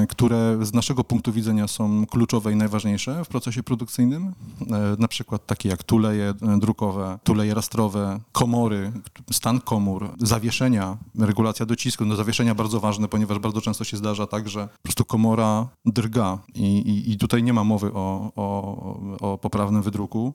które 0.10 0.66
z 0.66 0.74
naszego 0.74 1.04
punktu 1.04 1.34
widzenia 1.34 1.68
są 1.68 2.06
kluczowe 2.06 2.52
i 2.52 2.56
najważniejsze 2.56 3.26
w 3.26 3.28
procesie 3.28 3.64
produkcyjnym, 3.64 4.34
e, 4.62 4.96
na 5.00 5.08
przykład 5.08 5.46
takie 5.46 5.70
jak 5.70 5.84
tuleje 5.84 6.34
drukowe, 6.58 7.20
tuleje 7.24 7.54
rastrowe, 7.54 8.20
komory, 8.32 8.92
stan 9.32 9.62
komór, 9.62 10.10
zawieszenia, 10.20 10.98
regulacja 11.20 11.66
docisku. 11.66 12.06
No 12.06 12.16
zawieszenia 12.16 12.56
bardzo 12.56 12.80
ważne, 12.80 13.08
ponieważ 13.08 13.40
bardzo 13.40 13.62
często 13.62 13.84
się 13.84 13.98
zdarza 13.98 14.28
tak, 14.28 14.50
że 14.50 14.68
po 14.68 14.84
prostu 14.84 15.06
komora 15.06 15.68
drga 15.86 16.40
i, 16.56 16.78
i, 16.78 17.12
i 17.12 17.18
tutaj 17.18 17.44
nie 17.44 17.54
ma 17.54 17.64
mowy 17.64 17.94
o, 17.94 18.32
o, 18.36 19.00
o 19.22 19.38
poprawnym 19.38 19.82
wydruku. 19.82 20.34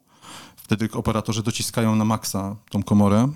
Wtedy 0.66 0.88
operatorzy 0.92 1.42
dociskają 1.42 1.96
na 1.96 2.04
maksa 2.04 2.56
tą 2.70 2.82
komorę. 2.82 3.28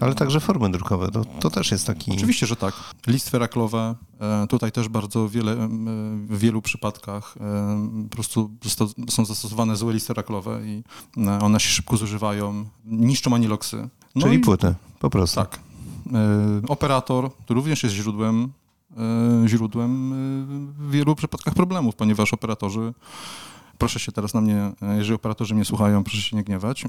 Ale 0.00 0.14
także 0.14 0.40
formy 0.40 0.70
drukowe, 0.70 1.10
to, 1.10 1.24
to 1.24 1.50
też 1.50 1.70
jest 1.70 1.86
taki... 1.86 2.12
Oczywiście, 2.12 2.46
że 2.46 2.56
tak. 2.56 2.74
Listwy 3.06 3.38
raklowe, 3.38 3.94
e, 4.20 4.46
tutaj 4.46 4.72
też 4.72 4.88
bardzo 4.88 5.28
wiele, 5.28 5.52
e, 5.52 5.68
w 6.28 6.38
wielu 6.38 6.62
przypadkach 6.62 7.34
e, 7.40 8.04
po 8.10 8.16
prostu 8.16 8.50
są 9.10 9.24
zastosowane 9.24 9.76
złe 9.76 9.92
listy 9.92 10.14
raklowe 10.14 10.60
i 10.64 10.82
one 11.40 11.60
się 11.60 11.68
szybko 11.68 11.96
zużywają, 11.96 12.64
niszczą 12.84 13.34
aniloksy. 13.34 13.88
No 14.14 14.22
Czyli 14.22 14.36
i, 14.36 14.40
płyty, 14.40 14.74
po 14.98 15.10
prostu. 15.10 15.36
Tak. 15.40 15.60
Operator 16.68 17.30
to 17.46 17.54
również 17.54 17.82
jest 17.82 17.94
źródłem 17.94 18.52
źródłem 19.46 20.12
w 20.78 20.90
wielu 20.90 21.14
przypadkach 21.14 21.54
problemów, 21.54 21.96
ponieważ 21.96 22.32
operatorzy 22.32 22.94
proszę 23.78 24.00
się 24.00 24.12
teraz 24.12 24.34
na 24.34 24.40
mnie, 24.40 24.72
jeżeli 24.96 25.14
operatorzy 25.14 25.54
mnie 25.54 25.64
słuchają, 25.64 26.04
proszę 26.04 26.22
się 26.22 26.36
nie 26.36 26.44
gniewać, 26.44 26.84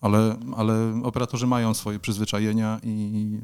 ale, 0.00 0.36
ale 0.56 1.00
operatorzy 1.04 1.46
mają 1.46 1.74
swoje 1.74 1.98
przyzwyczajenia 1.98 2.80
i 2.82 3.38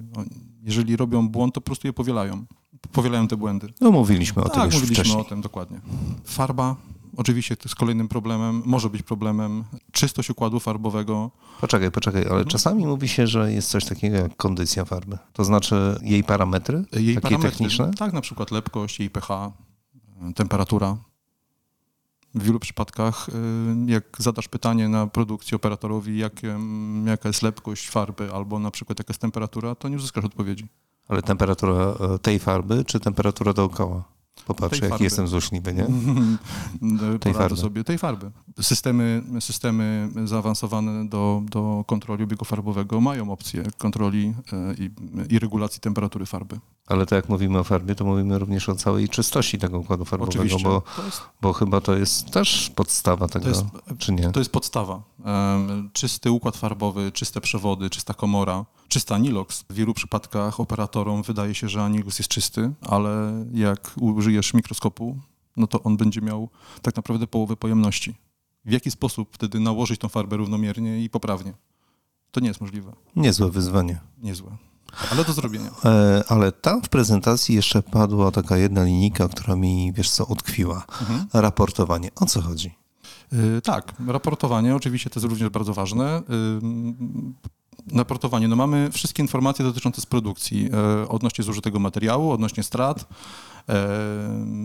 jeżeli 0.63 0.97
robią 0.97 1.29
błąd, 1.29 1.55
to 1.55 1.61
po 1.61 1.65
prostu 1.65 1.87
je 1.87 1.93
powielają. 1.93 2.45
Powielają 2.93 3.29
te 3.29 3.37
błędy. 3.37 3.73
No 3.81 3.91
mówiliśmy 3.91 4.43
o 4.43 4.49
tak, 4.49 4.55
tym 4.55 4.65
już 4.65 4.75
mówiliśmy 4.75 5.05
wcześniej. 5.05 5.21
o 5.21 5.29
tym, 5.29 5.41
dokładnie. 5.41 5.81
Farba, 6.25 6.77
oczywiście 7.17 7.57
to 7.57 7.63
jest 7.65 7.75
kolejnym 7.75 8.09
problemem, 8.09 8.63
może 8.67 8.91
być 8.91 9.03
problemem. 9.03 9.65
Czystość 9.93 10.31
układu 10.31 10.61
farbowego. 10.61 11.31
Poczekaj, 11.61 11.91
poczekaj, 11.91 12.27
ale 12.31 12.45
czasami 12.45 12.87
mówi 12.87 13.09
się, 13.09 13.27
że 13.27 13.53
jest 13.53 13.71
coś 13.71 13.85
takiego 13.85 14.17
jak 14.17 14.37
kondycja 14.37 14.85
farby. 14.85 15.19
To 15.33 15.45
znaczy 15.45 16.01
jej 16.03 16.25
parametry, 16.25 16.85
jej 16.93 17.15
takie 17.15 17.21
parametry, 17.21 17.51
techniczne? 17.51 17.91
Tak, 17.95 18.13
na 18.13 18.21
przykład 18.21 18.51
lepkość, 18.51 19.01
jej 19.01 19.11
pH, 19.11 19.53
temperatura 20.35 20.97
w 22.39 22.43
wielu 22.43 22.59
przypadkach, 22.59 23.29
y, 23.29 23.33
jak 23.87 24.05
zadasz 24.19 24.49
pytanie 24.49 24.89
na 24.89 25.07
produkcji 25.07 25.55
operatorowi, 25.55 26.19
jak, 26.19 26.33
jaka 27.05 27.29
jest 27.29 27.43
lepkość 27.43 27.91
farby 27.91 28.33
albo 28.33 28.59
na 28.59 28.71
przykład 28.71 28.99
jaka 28.99 29.11
jest 29.11 29.21
temperatura, 29.21 29.75
to 29.75 29.89
nie 29.89 29.97
uzyskasz 29.97 30.25
odpowiedzi. 30.25 30.69
Ale 31.09 31.23
temperatura 31.23 31.75
e, 31.75 32.19
tej 32.19 32.39
farby 32.39 32.85
czy 32.85 33.01
temperatura 33.01 33.53
dookoła? 33.53 34.18
Popatrz, 34.49 34.81
jaki 34.81 35.05
jestem 35.05 35.29
złośliwy, 35.29 35.75
nie? 35.75 35.87
tej 37.21 37.35
farby. 37.35 37.57
sobie 37.57 37.85
tej 37.85 37.99
farby. 37.99 38.31
Systemy, 38.61 39.23
systemy 39.41 40.09
zaawansowane 40.25 41.09
do, 41.09 41.43
do 41.51 41.85
kontroli 41.87 42.25
obiegu 42.25 42.45
farbowego 42.45 43.01
mają 43.01 43.33
opcję 43.33 43.65
kontroli 43.79 44.35
e, 44.53 44.75
i, 44.75 44.91
i 45.35 45.39
regulacji 45.39 45.81
temperatury 45.81 46.27
farby. 46.27 46.61
Ale 46.87 47.07
to 47.07 47.15
jak 47.15 47.29
mówimy 47.29 47.59
o 47.59 47.65
farbie, 47.65 47.95
to 47.95 48.05
mówimy 48.05 48.39
również 48.39 48.69
o 48.69 48.75
całej 48.75 49.09
czystości 49.09 49.59
tego 49.59 49.79
układu 49.79 50.05
farbowego, 50.05 50.59
bo, 50.59 50.83
jest, 51.05 51.23
bo 51.43 51.53
chyba 51.53 51.81
to 51.81 51.97
jest 51.97 52.31
też 52.31 52.71
podstawa 52.75 53.29
tego, 53.29 53.49
jest, 53.49 53.65
czy 53.99 54.13
nie? 54.13 54.33
To 54.33 54.41
jest 54.41 54.53
podstawa. 54.53 55.03
Czysty 55.93 56.31
układ 56.31 56.57
farbowy, 56.57 57.13
czyste 57.13 57.41
przewody, 57.41 57.91
czysta 57.91 58.15
komora, 58.15 58.65
czysta 58.89 59.15
anilox. 59.15 59.65
W 59.71 59.75
wielu 59.75 59.95
przypadkach 59.95 60.61
operatorom 60.61 61.23
wydaje 61.23 61.55
się, 61.55 61.69
że 61.69 61.83
anilox 61.83 62.19
jest 62.19 62.31
czysty, 62.31 62.73
ale 62.81 63.45
jak 63.55 63.95
użyjesz 64.01 64.55
mikroskopu, 64.55 65.17
no 65.57 65.67
to 65.67 65.83
on 65.83 65.97
będzie 65.97 66.21
miał 66.21 66.49
tak 66.83 66.97
naprawdę 66.97 67.27
połowę 67.27 67.57
pojemności. 67.57 68.15
W 68.65 68.73
jaki 68.73 68.91
sposób 68.91 69.29
wtedy 69.33 69.61
nałożyć 69.61 70.01
tą 70.01 70.09
farbę 70.09 70.37
równomiernie 70.37 71.03
i 71.05 71.11
poprawnie? 71.11 71.53
To 72.31 72.41
nie 72.41 72.49
jest 72.49 72.61
możliwe. 72.61 72.93
Niezłe 73.17 73.51
wyzwanie. 73.51 74.01
Niezłe. 74.23 74.57
Ale 75.13 75.25
do 75.25 75.33
zrobienia. 75.33 75.71
E, 75.85 76.25
ale 76.29 76.53
tam 76.53 76.83
w 76.83 76.89
prezentacji 76.89 77.55
jeszcze 77.55 77.83
padła 77.83 78.31
taka 78.31 78.57
jedna 78.57 78.85
linijka, 78.85 79.29
która 79.29 79.57
mi, 79.57 79.93
wiesz 79.93 80.11
co, 80.11 80.25
utkwiła. 80.25 80.85
Mhm. 81.01 81.27
Raportowanie. 81.33 82.11
O 82.15 82.27
co 82.27 82.43
chodzi? 82.43 82.75
Yy, 83.33 83.63
tak, 83.63 83.93
raportowanie 84.07 84.77
oczywiście 84.77 85.11
to 85.11 85.21
jest 85.21 85.31
również 85.31 85.49
bardzo 85.49 85.75
ważne. 85.75 86.23
Raportowanie, 87.95 88.49
no 88.49 88.57
mamy 88.57 88.91
wszystkie 88.93 89.23
informacje 89.23 89.65
dotyczące 89.65 90.01
z 90.01 90.07
produkcji, 90.07 90.65
yy, 90.99 91.09
odnośnie 91.09 91.45
zużytego 91.45 91.79
materiału, 91.79 92.31
odnośnie 92.31 92.63
strat, 92.63 93.07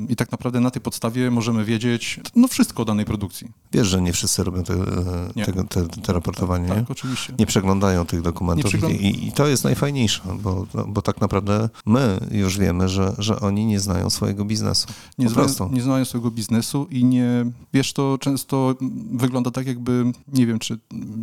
i 0.10 0.15
tak 0.15 0.31
naprawdę 0.31 0.60
na 0.60 0.72
tej 0.72 0.81
podstawie 0.81 1.31
możemy 1.31 1.65
wiedzieć 1.65 2.19
no 2.36 2.48
wszystko 2.48 2.81
o 2.81 2.86
danej 2.86 3.05
produkcji. 3.05 3.51
Wiesz, 3.72 3.88
że 3.88 4.01
nie 4.01 4.13
wszyscy 4.13 4.43
robią 4.43 4.63
te, 4.63 4.74
e, 4.74 5.45
te, 5.45 5.63
te, 5.63 5.88
te 5.88 6.13
raportowanie, 6.13 6.67
tak, 6.67 6.77
nie? 6.77 6.81
Tak, 6.83 6.91
oczywiście. 6.91 7.33
Nie 7.39 7.45
przeglądają 7.45 8.05
tych 8.05 8.22
dokumentów 8.22 8.72
przegląd... 8.72 9.01
I, 9.01 9.27
i, 9.27 9.31
to 9.31 9.48
jest 9.48 9.63
najfajniejsze, 9.63 10.22
bo, 10.39 10.65
no, 10.74 10.86
bo 10.88 11.01
tak 11.01 11.22
naprawdę 11.22 11.69
my 11.86 12.19
już 12.31 12.57
wiemy, 12.57 12.89
że, 12.89 13.15
że 13.17 13.39
oni 13.39 13.65
nie 13.65 13.79
znają 13.79 14.10
swojego 14.10 14.45
biznesu. 14.45 14.88
Nie, 15.17 15.29
znają, 15.29 15.72
nie 15.72 15.81
znają 15.81 16.05
swojego 16.05 16.31
biznesu 16.31 16.88
i 16.91 17.05
nie, 17.05 17.45
wiesz, 17.74 17.93
to 17.93 18.17
często 18.17 18.75
wygląda 19.12 19.51
tak 19.51 19.67
jakby, 19.67 20.12
nie 20.33 20.48
wiem, 20.48 20.60
czy, 20.60 20.79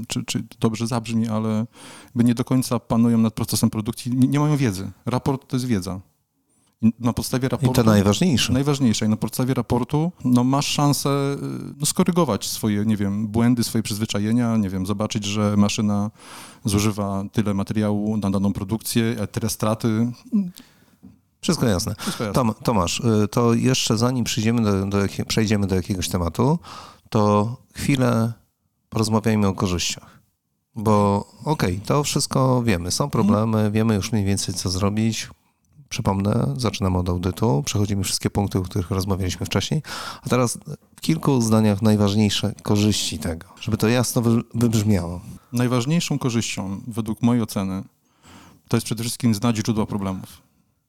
czy, 0.09 0.25
czy 0.25 0.45
dobrze 0.61 0.87
zabrzmi, 0.87 1.29
ale 1.29 1.67
by 2.15 2.25
nie 2.25 2.35
do 2.35 2.45
końca 2.45 2.79
panują 2.79 3.19
nad 3.19 3.35
procesem 3.35 3.71
produkcji, 3.71 4.17
nie, 4.17 4.29
nie 4.29 4.41
mają 4.41 4.57
wiedzy. 4.57 4.91
Raport 5.07 5.49
to 5.49 5.57
jest 5.57 5.67
wiedza 5.67 6.01
na 7.01 7.13
podstawie 7.13 7.49
raportu... 7.49 7.73
I 7.73 7.75
to 7.75 7.91
najważniejsze. 7.91 8.53
Najważniejsze. 8.53 9.07
I 9.07 9.09
na 9.09 9.17
podstawie 9.17 9.55
raportu 9.55 10.13
no, 10.25 10.45
masz 10.45 10.67
szansę 10.67 11.09
y, 11.11 11.75
no, 11.81 11.87
skorygować 11.87 12.49
swoje, 12.49 12.85
nie 12.85 12.97
wiem, 12.97 13.29
błędy, 13.29 13.65
swoje 13.65 13.83
przyzwyczajenia, 13.83 14.57
nie 14.57 14.71
wiem, 14.71 14.87
zobaczyć, 14.87 15.25
że 15.25 15.57
maszyna 15.57 16.11
zużywa 16.65 17.25
tyle 17.33 17.55
materiału 17.55 18.17
na 18.17 18.31
daną 18.31 18.53
produkcję, 18.53 19.17
a 19.23 19.27
tyle 19.27 19.51
straty. 19.51 20.13
Wszystko 21.41 21.67
jasne. 21.67 21.95
Wszystko 21.99 22.25
jasne. 22.25 22.35
Tom, 22.35 22.55
Tomasz, 22.65 23.01
y, 23.01 23.29
to 23.29 23.55
jeszcze 23.55 23.99
zanim 23.99 24.25
przejdziemy 24.25 24.63
do, 24.63 24.87
do, 24.87 24.99
przejdziemy 25.29 25.67
do 25.67 25.75
jakiegoś 25.75 26.09
tematu, 26.09 26.59
to 27.11 27.57
chwilę 27.75 28.33
porozmawiajmy 28.89 29.49
o 29.49 29.55
korzyściach. 29.55 30.21
Bo 30.75 31.27
okej, 31.45 31.75
okay, 31.75 31.87
to 31.87 32.05
wszystko 32.05 32.63
wiemy. 32.63 32.91
Są 32.91 33.11
problemy, 33.11 33.71
wiemy 33.71 33.95
już 33.95 34.13
mniej 34.13 34.25
więcej, 34.25 34.55
co 34.55 34.71
zrobić. 34.71 35.29
Przypomnę, 35.91 36.55
zaczynamy 36.57 36.99
od 36.99 37.09
audytu, 37.09 37.63
przechodzimy 37.67 38.05
wszystkie 38.05 38.31
punkty, 38.31 38.59
o 38.59 38.63
których 38.63 38.91
rozmawialiśmy 38.91 39.47
wcześniej, 39.47 39.83
a 40.23 40.29
teraz 40.29 40.59
w 40.97 41.01
kilku 41.01 41.41
zdaniach 41.41 41.83
najważniejsze 41.83 42.55
korzyści 42.63 43.19
tego, 43.19 43.47
żeby 43.61 43.77
to 43.77 43.89
jasno 43.89 44.23
wybrzmiało. 44.55 45.21
Najważniejszą 45.53 46.19
korzyścią, 46.19 46.81
według 46.87 47.23
mojej 47.23 47.43
oceny, 47.43 47.83
to 48.69 48.77
jest 48.77 48.85
przede 48.85 49.03
wszystkim 49.03 49.35
znać 49.35 49.57
źródła 49.57 49.87
problemów. 49.87 50.43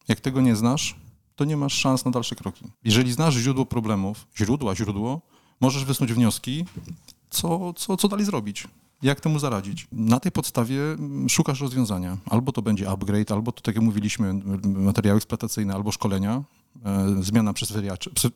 Jak 0.07 0.19
tego 0.19 0.41
nie 0.41 0.55
znasz, 0.55 0.95
to 1.35 1.45
nie 1.45 1.57
masz 1.57 1.73
szans 1.73 2.05
na 2.05 2.11
dalsze 2.11 2.35
kroki. 2.35 2.65
Jeżeli 2.83 3.11
znasz 3.11 3.35
źródło 3.35 3.65
problemów, 3.65 4.27
źródła, 4.37 4.75
źródło, 4.75 5.21
możesz 5.61 5.85
wysnuć 5.85 6.13
wnioski, 6.13 6.65
co, 7.29 7.73
co, 7.73 7.97
co 7.97 8.07
dalej 8.07 8.25
zrobić 8.25 8.67
jak 9.03 9.19
temu 9.19 9.39
zaradzić. 9.39 9.87
Na 9.91 10.19
tej 10.19 10.31
podstawie 10.31 10.81
mm, 10.81 11.29
szukasz 11.29 11.61
rozwiązania. 11.61 12.17
Albo 12.29 12.51
to 12.51 12.61
będzie 12.61 12.89
upgrade, 12.89 13.31
albo 13.31 13.51
to, 13.51 13.61
tak 13.61 13.75
jak 13.75 13.83
mówiliśmy, 13.83 14.33
materiały 14.63 15.17
eksploatacyjne, 15.17 15.73
albo 15.73 15.91
szkolenia, 15.91 16.43
e, 16.85 17.23
zmiana 17.23 17.53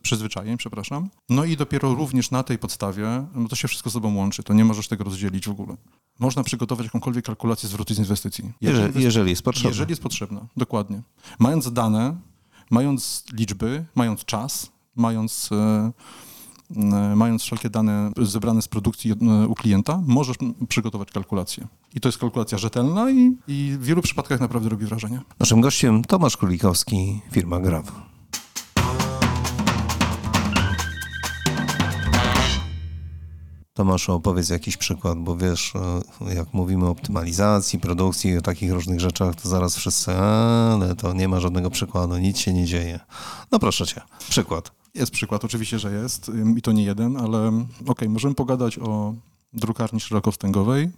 przyzwyczajeń, 0.02 0.58
przepraszam. 0.58 1.10
No 1.30 1.46
i 1.46 1.58
dopiero 1.58 1.94
również 1.96 2.32
na 2.32 2.44
tej 2.44 2.58
podstawie, 2.58 3.26
no 3.36 3.48
to 3.48 3.56
się 3.56 3.68
wszystko 3.68 3.90
z 3.90 3.94
sobą 3.94 4.16
łączy, 4.16 4.44
to 4.44 4.54
nie 4.54 4.66
możesz 4.66 4.88
tego 4.88 5.04
rozdzielić 5.04 5.48
w 5.48 5.52
ogóle. 5.52 5.78
Można 6.20 6.44
przygotować 6.44 6.86
jakąkolwiek 6.86 7.26
kalkulację 7.26 7.70
zwrotu 7.70 7.94
z 7.94 8.00
inwestycji. 8.00 8.52
Jeżeli, 8.62 9.04
jeżeli 9.04 9.30
jest 9.30 9.42
potrzebna. 9.42 9.70
Jeżeli 9.70 9.90
jest 9.90 10.02
potrzebna, 10.02 10.48
dokładnie. 10.58 11.02
Mając 11.40 11.74
dane, 11.74 12.18
mając 12.70 13.24
liczby, 13.34 13.86
mając 13.96 14.26
czas, 14.26 14.72
mając... 14.96 15.50
E, 15.52 15.92
mając 17.16 17.44
wszelkie 17.44 17.70
dane 17.70 18.12
zebrane 18.18 18.62
z 18.62 18.68
produkcji 18.68 19.12
e, 19.12 19.48
u 19.48 19.56
klienta, 19.56 20.02
możesz 20.08 20.38
przygotować 20.70 21.12
kalkulację. 21.12 21.68
I 21.96 22.00
to 22.00 22.08
jest 22.08 22.18
kalkulacja 22.18 22.58
rzetelna 22.58 23.12
i, 23.12 23.38
i 23.48 23.76
w 23.80 23.84
wielu 23.84 24.02
przypadkach 24.02 24.40
naprawdę 24.40 24.70
robi 24.70 24.86
wrażenie. 24.86 25.22
Naszym 25.40 25.62
gościem 25.62 26.04
Tomasz 26.04 26.38
Królikowski, 26.38 27.22
firma 27.32 27.60
Graw. 27.60 27.92
Tomasz, 33.74 34.10
opowiedz 34.10 34.50
jakiś 34.50 34.78
przykład, 34.78 35.18
bo 35.18 35.38
wiesz, 35.38 35.74
e, 36.22 36.34
jak 36.34 36.54
mówimy 36.54 36.86
o 36.86 36.90
optymalizacji, 36.90 37.80
produkcji 37.80 38.38
o 38.38 38.42
takich 38.42 38.72
różnych 38.72 39.00
rzeczach, 39.00 39.36
to 39.36 39.50
zaraz 39.50 39.76
wszyscy, 39.76 40.12
ale 40.74 40.96
to 40.96 41.14
nie 41.14 41.28
ma 41.28 41.40
żadnego 41.40 41.70
przykładu, 41.70 42.18
nic 42.18 42.38
się 42.38 42.54
nie 42.54 42.66
dzieje. 42.66 43.00
No 43.52 43.60
proszę 43.60 43.88
cię, 43.88 44.02
przykład. 44.30 44.85
Jest 44.96 45.12
przykład, 45.12 45.46
oczywiście, 45.46 45.80
że 45.80 45.94
jest 45.94 46.32
i 46.58 46.62
to 46.62 46.72
nie 46.72 46.84
jeden, 46.84 47.18
ale 47.18 47.48
okej, 47.48 47.68
okay, 47.88 48.10
możemy 48.10 48.36
pogadać 48.36 48.80
o 48.80 49.14
drukarni 49.54 50.00
szerokowstęgowej, 50.00 50.92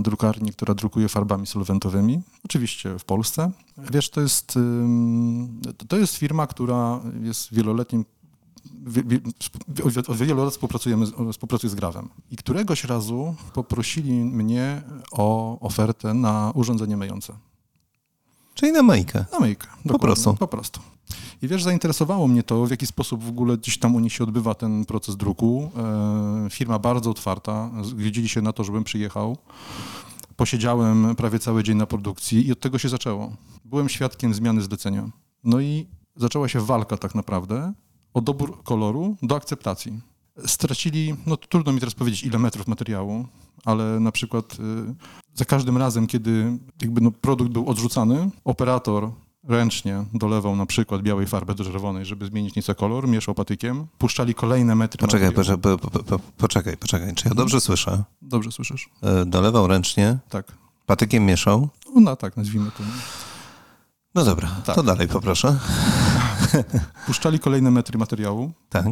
drukarni, 0.00 0.52
która 0.52 0.74
drukuje 0.74 1.08
farbami 1.08 1.46
solwentowymi, 1.46 2.22
oczywiście 2.44 2.98
w 2.98 3.04
Polsce. 3.04 3.50
Wiesz, 3.92 4.10
to 4.10 4.20
jest, 4.20 4.58
to 5.88 5.96
jest 5.96 6.16
firma, 6.16 6.46
która 6.46 7.00
jest 7.22 7.54
wieloletnim 7.54 8.04
od 10.08 10.16
wielu 10.16 10.44
lat 10.44 10.52
współpracujemy, 10.52 11.06
współpracuję 11.32 11.70
z 11.70 11.74
Grawem. 11.74 12.08
I 12.30 12.36
któregoś 12.36 12.84
razu 12.84 13.34
poprosili 13.54 14.12
mnie 14.12 14.82
o 15.12 15.58
ofertę 15.60 16.14
na 16.14 16.52
urządzenie 16.54 16.96
myjące. 16.96 17.32
Czyli 18.60 18.72
na 18.72 18.82
myjkę. 18.82 19.24
Na 19.32 19.40
myjkę. 19.40 19.66
Po 19.88 19.98
prostu. 19.98 20.34
Po 20.34 20.46
prostu. 20.48 20.80
I 21.42 21.48
wiesz, 21.48 21.62
zainteresowało 21.62 22.28
mnie 22.28 22.42
to, 22.42 22.66
w 22.66 22.70
jaki 22.70 22.86
sposób 22.86 23.24
w 23.24 23.28
ogóle 23.28 23.58
gdzieś 23.58 23.78
tam 23.78 23.94
u 23.94 24.00
nich 24.00 24.12
się 24.12 24.24
odbywa 24.24 24.54
ten 24.54 24.84
proces 24.84 25.16
druku. 25.16 25.70
E, 25.76 26.50
firma 26.50 26.78
bardzo 26.78 27.10
otwarta, 27.10 27.70
zgodzili 27.82 28.28
się 28.28 28.42
na 28.42 28.52
to, 28.52 28.64
żebym 28.64 28.84
przyjechał. 28.84 29.36
Posiedziałem 30.36 31.16
prawie 31.16 31.38
cały 31.38 31.62
dzień 31.64 31.76
na 31.76 31.86
produkcji 31.86 32.46
i 32.46 32.52
od 32.52 32.60
tego 32.60 32.78
się 32.78 32.88
zaczęło. 32.88 33.32
Byłem 33.64 33.88
świadkiem 33.88 34.34
zmiany 34.34 34.62
zlecenia. 34.62 35.10
No 35.44 35.60
i 35.60 35.86
zaczęła 36.16 36.48
się 36.48 36.60
walka 36.60 36.96
tak 36.96 37.14
naprawdę 37.14 37.72
o 38.14 38.20
dobór 38.20 38.62
koloru 38.62 39.16
do 39.22 39.36
akceptacji. 39.36 40.00
Stracili, 40.46 41.14
no 41.26 41.36
trudno 41.36 41.72
mi 41.72 41.80
teraz 41.80 41.94
powiedzieć, 41.94 42.22
ile 42.24 42.38
metrów 42.38 42.66
materiału, 42.66 43.26
ale 43.64 44.00
na 44.00 44.12
przykład 44.12 44.54
y, 44.54 44.94
za 45.34 45.44
każdym 45.44 45.76
razem, 45.76 46.06
kiedy 46.06 46.58
jakby 46.82 47.00
no, 47.00 47.10
produkt 47.10 47.50
był 47.50 47.68
odrzucany, 47.68 48.30
operator 48.44 49.10
ręcznie 49.48 50.04
dolewał 50.14 50.56
na 50.56 50.66
przykład 50.66 51.02
białej 51.02 51.26
farby 51.26 51.54
do 51.54 51.64
czerwonej, 51.64 52.04
żeby 52.04 52.26
zmienić 52.26 52.54
nieco 52.54 52.74
kolor, 52.74 53.08
mieszał 53.08 53.34
patykiem, 53.34 53.86
puszczali 53.98 54.34
kolejne 54.34 54.74
metry. 54.74 54.98
Poczekaj, 54.98 55.32
poczekaj, 55.32 55.78
po, 55.78 55.90
po, 56.02 56.18
poczekaj, 56.36 56.76
poczekaj, 56.76 57.14
czy 57.14 57.28
ja 57.28 57.34
dobrze 57.34 57.60
słyszę? 57.60 58.04
Dobrze 58.22 58.52
słyszysz. 58.52 58.88
E, 59.02 59.24
dolewał 59.26 59.66
ręcznie? 59.66 60.18
Tak. 60.28 60.52
Patykiem 60.86 61.26
mieszał? 61.26 61.68
No 61.94 62.16
tak, 62.16 62.36
nazwijmy 62.36 62.70
to. 62.70 62.82
No 64.14 64.24
dobra, 64.24 64.48
tak. 64.64 64.76
to 64.76 64.82
dalej 64.82 65.08
poproszę. 65.08 65.58
Puszczali 67.06 67.38
kolejne 67.38 67.70
metry 67.70 67.98
materiału. 67.98 68.52
Tak. 68.68 68.86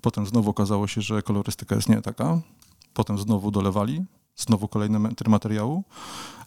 Potem 0.00 0.26
znowu 0.26 0.50
okazało 0.50 0.86
się, 0.86 1.00
że 1.00 1.22
kolorystyka 1.22 1.74
jest 1.74 1.88
nie 1.88 2.02
taka. 2.02 2.38
Potem 2.94 3.18
znowu 3.18 3.50
dolewali, 3.50 4.04
znowu 4.36 4.68
kolejne 4.68 4.98
metry 4.98 5.30
materiału, 5.30 5.84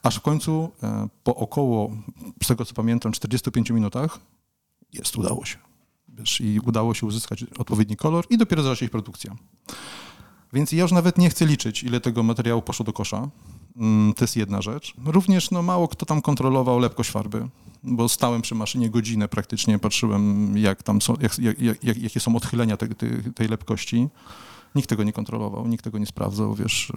aż 0.02 0.16
w 0.16 0.20
końcu 0.20 0.70
e, 0.82 1.08
po 1.24 1.36
około, 1.36 1.90
z 2.42 2.46
tego 2.46 2.64
co 2.64 2.74
pamiętam, 2.74 3.12
45 3.12 3.70
minutach 3.70 4.18
jest, 4.92 5.16
udało 5.16 5.44
się. 5.44 5.58
Wiesz, 6.08 6.40
I 6.40 6.60
udało 6.60 6.94
się 6.94 7.06
uzyskać 7.06 7.44
odpowiedni 7.58 7.96
kolor 7.96 8.26
i 8.30 8.38
dopiero 8.38 8.62
zaczęła 8.62 8.76
się 8.76 8.88
produkcja. 8.88 9.36
Więc 10.52 10.72
ja 10.72 10.82
już 10.82 10.92
nawet 10.92 11.18
nie 11.18 11.30
chcę 11.30 11.46
liczyć, 11.46 11.82
ile 11.82 12.00
tego 12.00 12.22
materiału 12.22 12.62
poszło 12.62 12.84
do 12.84 12.92
kosza. 12.92 13.28
Mm, 13.76 14.14
to 14.14 14.24
jest 14.24 14.36
jedna 14.36 14.62
rzecz. 14.62 14.94
Również 15.04 15.50
no, 15.50 15.62
mało 15.62 15.88
kto 15.88 16.06
tam 16.06 16.22
kontrolował 16.22 16.78
lepkość 16.78 17.10
farby 17.10 17.48
bo 17.84 18.08
stałem 18.08 18.42
przy 18.42 18.54
maszynie 18.54 18.90
godzinę 18.90 19.28
praktycznie, 19.28 19.78
patrzyłem 19.78 20.56
jak 20.58 20.82
tam 20.82 21.02
są, 21.02 21.16
jak, 21.20 21.38
jak, 21.38 21.82
jak, 21.82 21.98
jakie 21.98 22.20
są 22.20 22.36
odchylenia 22.36 22.76
tej, 22.76 22.88
tej 23.34 23.48
lepkości. 23.48 24.08
Nikt 24.74 24.88
tego 24.88 25.04
nie 25.04 25.12
kontrolował, 25.12 25.66
nikt 25.66 25.84
tego 25.84 25.98
nie 25.98 26.06
sprawdzał, 26.06 26.54
wiesz, 26.54 26.92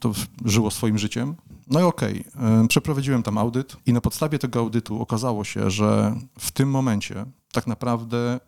to 0.00 0.12
żyło 0.44 0.70
swoim 0.70 0.98
życiem. 0.98 1.34
No 1.68 1.80
i 1.80 1.82
okej, 1.82 2.24
okay, 2.34 2.68
przeprowadziłem 2.68 3.22
tam 3.22 3.38
audyt 3.38 3.76
i 3.86 3.92
na 3.92 4.00
podstawie 4.00 4.38
tego 4.38 4.60
audytu 4.60 5.02
okazało 5.02 5.44
się, 5.44 5.70
że 5.70 6.16
w 6.38 6.52
tym 6.52 6.70
momencie 6.70 7.26
tak 7.52 7.66
naprawdę 7.66 8.40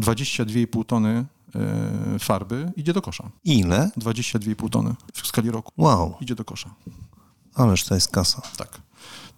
22,5 0.00 0.84
tony 0.84 1.26
e, 1.54 2.18
farby 2.18 2.72
idzie 2.76 2.92
do 2.92 3.02
kosza. 3.02 3.30
Ile? 3.44 3.90
22,5 3.98 4.70
tony 4.70 4.94
w 5.12 5.26
skali 5.26 5.50
roku. 5.50 5.72
Wow. 5.76 6.14
Idzie 6.20 6.34
do 6.34 6.44
kosza. 6.44 6.74
Ależ 7.54 7.84
to 7.84 7.94
jest 7.94 8.08
kasa. 8.12 8.42
Tak. 8.56 8.80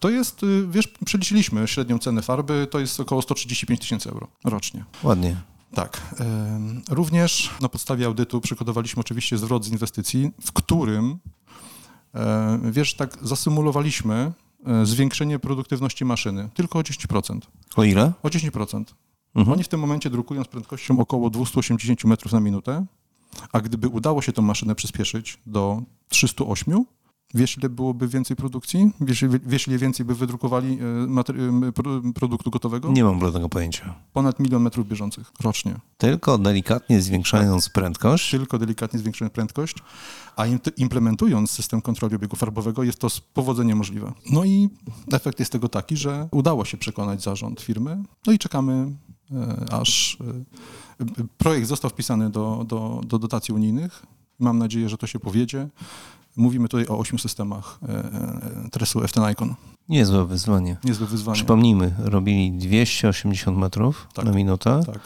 To 0.00 0.11
jest, 0.11 0.42
y, 0.42 0.66
wiesz, 0.68 0.88
przeliczyliśmy 1.04 1.68
średnią 1.68 1.98
cenę 1.98 2.22
farby, 2.22 2.68
to 2.70 2.80
jest 2.80 3.00
około 3.00 3.22
135 3.22 3.80
tysięcy 3.80 4.11
euro 4.11 4.28
rocznie. 4.44 4.85
Ładnie. 5.02 5.37
Tak. 5.74 6.14
Również 6.90 7.50
na 7.61 7.68
podstawie 7.68 8.06
audytu 8.06 8.40
przygotowaliśmy 8.40 9.00
oczywiście 9.00 9.38
zwrot 9.38 9.64
z 9.64 9.68
inwestycji, 9.68 10.30
w 10.40 10.52
którym, 10.52 11.18
wiesz, 12.62 12.94
tak 12.94 13.18
zasymulowaliśmy 13.22 14.33
zwiększenie 14.85 15.38
produktywności 15.38 16.04
maszyny 16.04 16.48
tylko 16.54 16.78
o 16.78 16.83
10%. 16.83 17.40
O 17.76 17.85
ile? 17.85 18.12
O 18.22 18.28
10%. 18.28 18.85
Mhm. 19.35 19.54
Oni 19.54 19.64
w 19.64 19.68
tym 19.68 19.80
momencie 19.80 20.11
drukują 20.11 20.44
z 20.44 20.48
prędkością 20.48 21.00
około 21.00 21.30
280 21.30 22.04
metrów 22.04 22.33
na 22.33 22.40
minutę, 22.40 22.87
a 23.52 23.61
gdyby 23.61 23.88
udało 23.88 24.22
się 24.22 24.33
tę 24.33 24.42
maszynę 24.42 24.74
przyspieszyć 24.74 25.38
do 25.46 25.83
308, 26.09 26.85
Wiesz, 27.35 27.59
ile 27.59 27.69
byłoby 27.69 28.09
więcej 28.09 28.37
produkcji? 28.37 28.93
Wiesz, 29.01 29.25
wiesz 29.47 29.69
ile 29.69 29.79
więcej 29.79 30.07
by 30.07 30.14
wydrukowali 30.14 30.79
e, 32.09 32.12
produktu 32.12 32.51
gotowego? 32.51 32.93
Nie 32.93 33.05
mam 33.05 33.19
bladego 33.19 33.49
pojęcia. 33.49 33.95
Ponad 34.12 34.40
milion 34.40 34.62
metrów 34.62 34.88
bieżących 34.88 35.33
rocznie. 35.40 35.75
Tylko 35.99 36.38
delikatnie 36.38 37.03
zwiększając 37.03 37.64
tak. 37.64 37.73
prędkość? 37.73 38.31
Tylko 38.31 38.59
delikatnie 38.59 38.99
zwiększając 38.99 39.35
prędkość, 39.35 39.77
a 40.37 40.45
implementując 40.77 41.51
system 41.51 41.83
kontroli 41.83 42.16
obiegu 42.16 42.37
farbowego 42.37 42.83
jest 42.83 42.99
to 42.99 43.11
z 43.11 43.21
powodzeniem 43.21 43.79
możliwe. 43.79 44.12
No 44.31 44.45
i 44.45 44.69
efekt 45.12 45.38
jest 45.38 45.53
tego 45.53 45.69
taki, 45.69 45.97
że 45.97 46.29
udało 46.31 46.64
się 46.64 46.77
przekonać 46.77 47.23
zarząd 47.23 47.61
firmy, 47.61 48.03
no 48.27 48.33
i 48.33 48.38
czekamy 48.38 48.93
e, 49.33 49.73
aż 49.73 50.19
e, 51.01 51.05
projekt 51.38 51.66
został 51.66 51.90
wpisany 51.90 52.31
do, 52.31 52.64
do, 52.69 53.01
do 53.07 53.19
dotacji 53.19 53.55
unijnych. 53.55 54.07
Mam 54.38 54.59
nadzieję, 54.59 54.88
że 54.88 54.99
to 54.99 55.07
się 55.07 55.19
powiedzie. 55.19 55.69
Mówimy 56.40 56.68
tutaj 56.68 56.87
o 56.88 56.98
ośmiu 56.98 57.18
systemach 57.18 57.79
e, 57.83 57.88
e, 57.88 58.68
tresu 58.70 59.00
FTN 59.09 59.31
Icon. 59.33 59.55
Niezłe 59.88 60.26
wyzwanie. 60.26 60.76
Niezłe 60.85 61.07
wyzwanie. 61.07 61.35
Przypomnijmy, 61.35 61.94
robili 61.98 62.53
280 62.53 63.59
metrów 63.59 64.09
tak, 64.14 64.24
na 64.24 64.33
minutę. 64.33 64.81
Tak. 64.87 65.00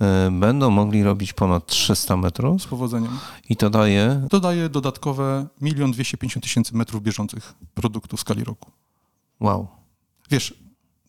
E, 0.00 0.30
będą 0.30 0.70
mogli 0.70 1.02
robić 1.02 1.32
ponad 1.32 1.66
300 1.66 2.16
metrów. 2.16 2.62
Z 2.62 2.66
powodzeniem. 2.66 3.18
I 3.48 3.56
to 3.56 3.70
daje? 3.70 4.26
To 4.30 4.40
daje 4.40 4.68
dodatkowe 4.68 5.46
1 5.60 5.92
250 5.92 6.42
tysięcy 6.44 6.76
metrów 6.76 7.02
bieżących 7.02 7.54
produktu 7.74 8.16
w 8.16 8.20
skali 8.20 8.44
roku. 8.44 8.70
Wow. 9.40 9.68
Wiesz, 10.30 10.54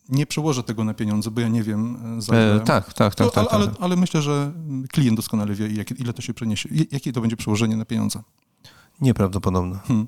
nie 0.08 0.26
przełożę 0.26 0.62
tego 0.62 0.84
na 0.84 0.94
pieniądze, 0.94 1.30
bo 1.30 1.40
ja 1.40 1.48
nie 1.48 1.62
wiem 1.62 1.98
za. 2.18 2.34
E, 2.34 2.60
tak, 2.60 2.92
tak, 2.92 3.14
tak, 3.14 3.26
no, 3.26 3.30
tak, 3.30 3.46
ale, 3.50 3.66
tak. 3.66 3.76
ale, 3.80 3.96
myślę, 3.96 4.22
że 4.22 4.52
klient 4.92 5.16
doskonale 5.16 5.54
wie, 5.54 5.84
ile 5.98 6.12
to 6.12 6.22
się 6.22 6.34
przeniesie, 6.34 6.68
jakie 6.90 7.12
to 7.12 7.20
będzie 7.20 7.36
przełożenie 7.36 7.76
na 7.76 7.84
pieniądze. 7.84 8.22
Nieprawdopodobne. 9.00 9.78
Hmm. 9.78 10.06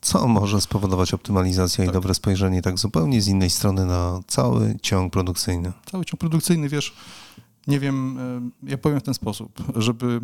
Co 0.00 0.28
może 0.28 0.60
spowodować 0.60 1.14
optymalizacja 1.14 1.84
tak. 1.84 1.92
i 1.92 1.94
dobre 1.94 2.14
spojrzenie 2.14 2.62
tak 2.62 2.78
zupełnie 2.78 3.22
z 3.22 3.28
innej 3.28 3.50
strony 3.50 3.86
na 3.86 4.20
cały 4.26 4.76
ciąg 4.82 5.12
produkcyjny? 5.12 5.72
Cały 5.90 6.04
ciąg 6.04 6.20
produkcyjny, 6.20 6.68
wiesz, 6.68 6.94
nie 7.68 7.80
wiem, 7.80 8.18
e, 8.64 8.70
ja 8.70 8.78
powiem 8.78 9.00
w 9.00 9.02
ten 9.02 9.14
sposób, 9.14 9.62
żeby, 9.76 10.20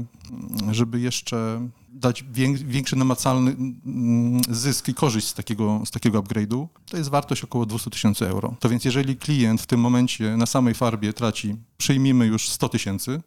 żeby 0.70 1.00
jeszcze 1.00 1.68
dać 1.88 2.24
większy 2.64 2.96
namacalny 2.96 3.50
mm, 3.50 4.40
zysk 4.50 4.88
i 4.88 4.94
korzyść 4.94 5.26
z 5.26 5.34
takiego, 5.34 5.82
z 5.84 5.90
takiego 5.90 6.22
upgrade'u, 6.22 6.66
to 6.90 6.96
jest 6.96 7.10
wartość 7.10 7.44
około 7.44 7.66
200 7.66 7.90
tysięcy 7.90 8.28
euro. 8.28 8.54
To 8.60 8.68
więc 8.68 8.84
jeżeli 8.84 9.16
klient 9.16 9.60
w 9.60 9.66
tym 9.66 9.80
momencie 9.80 10.36
na 10.36 10.46
samej 10.46 10.74
farbie 10.74 11.12
traci, 11.12 11.56
przyjmijmy 11.76 12.26
już 12.26 12.48
100 12.48 12.68
tysięcy, 12.68 13.22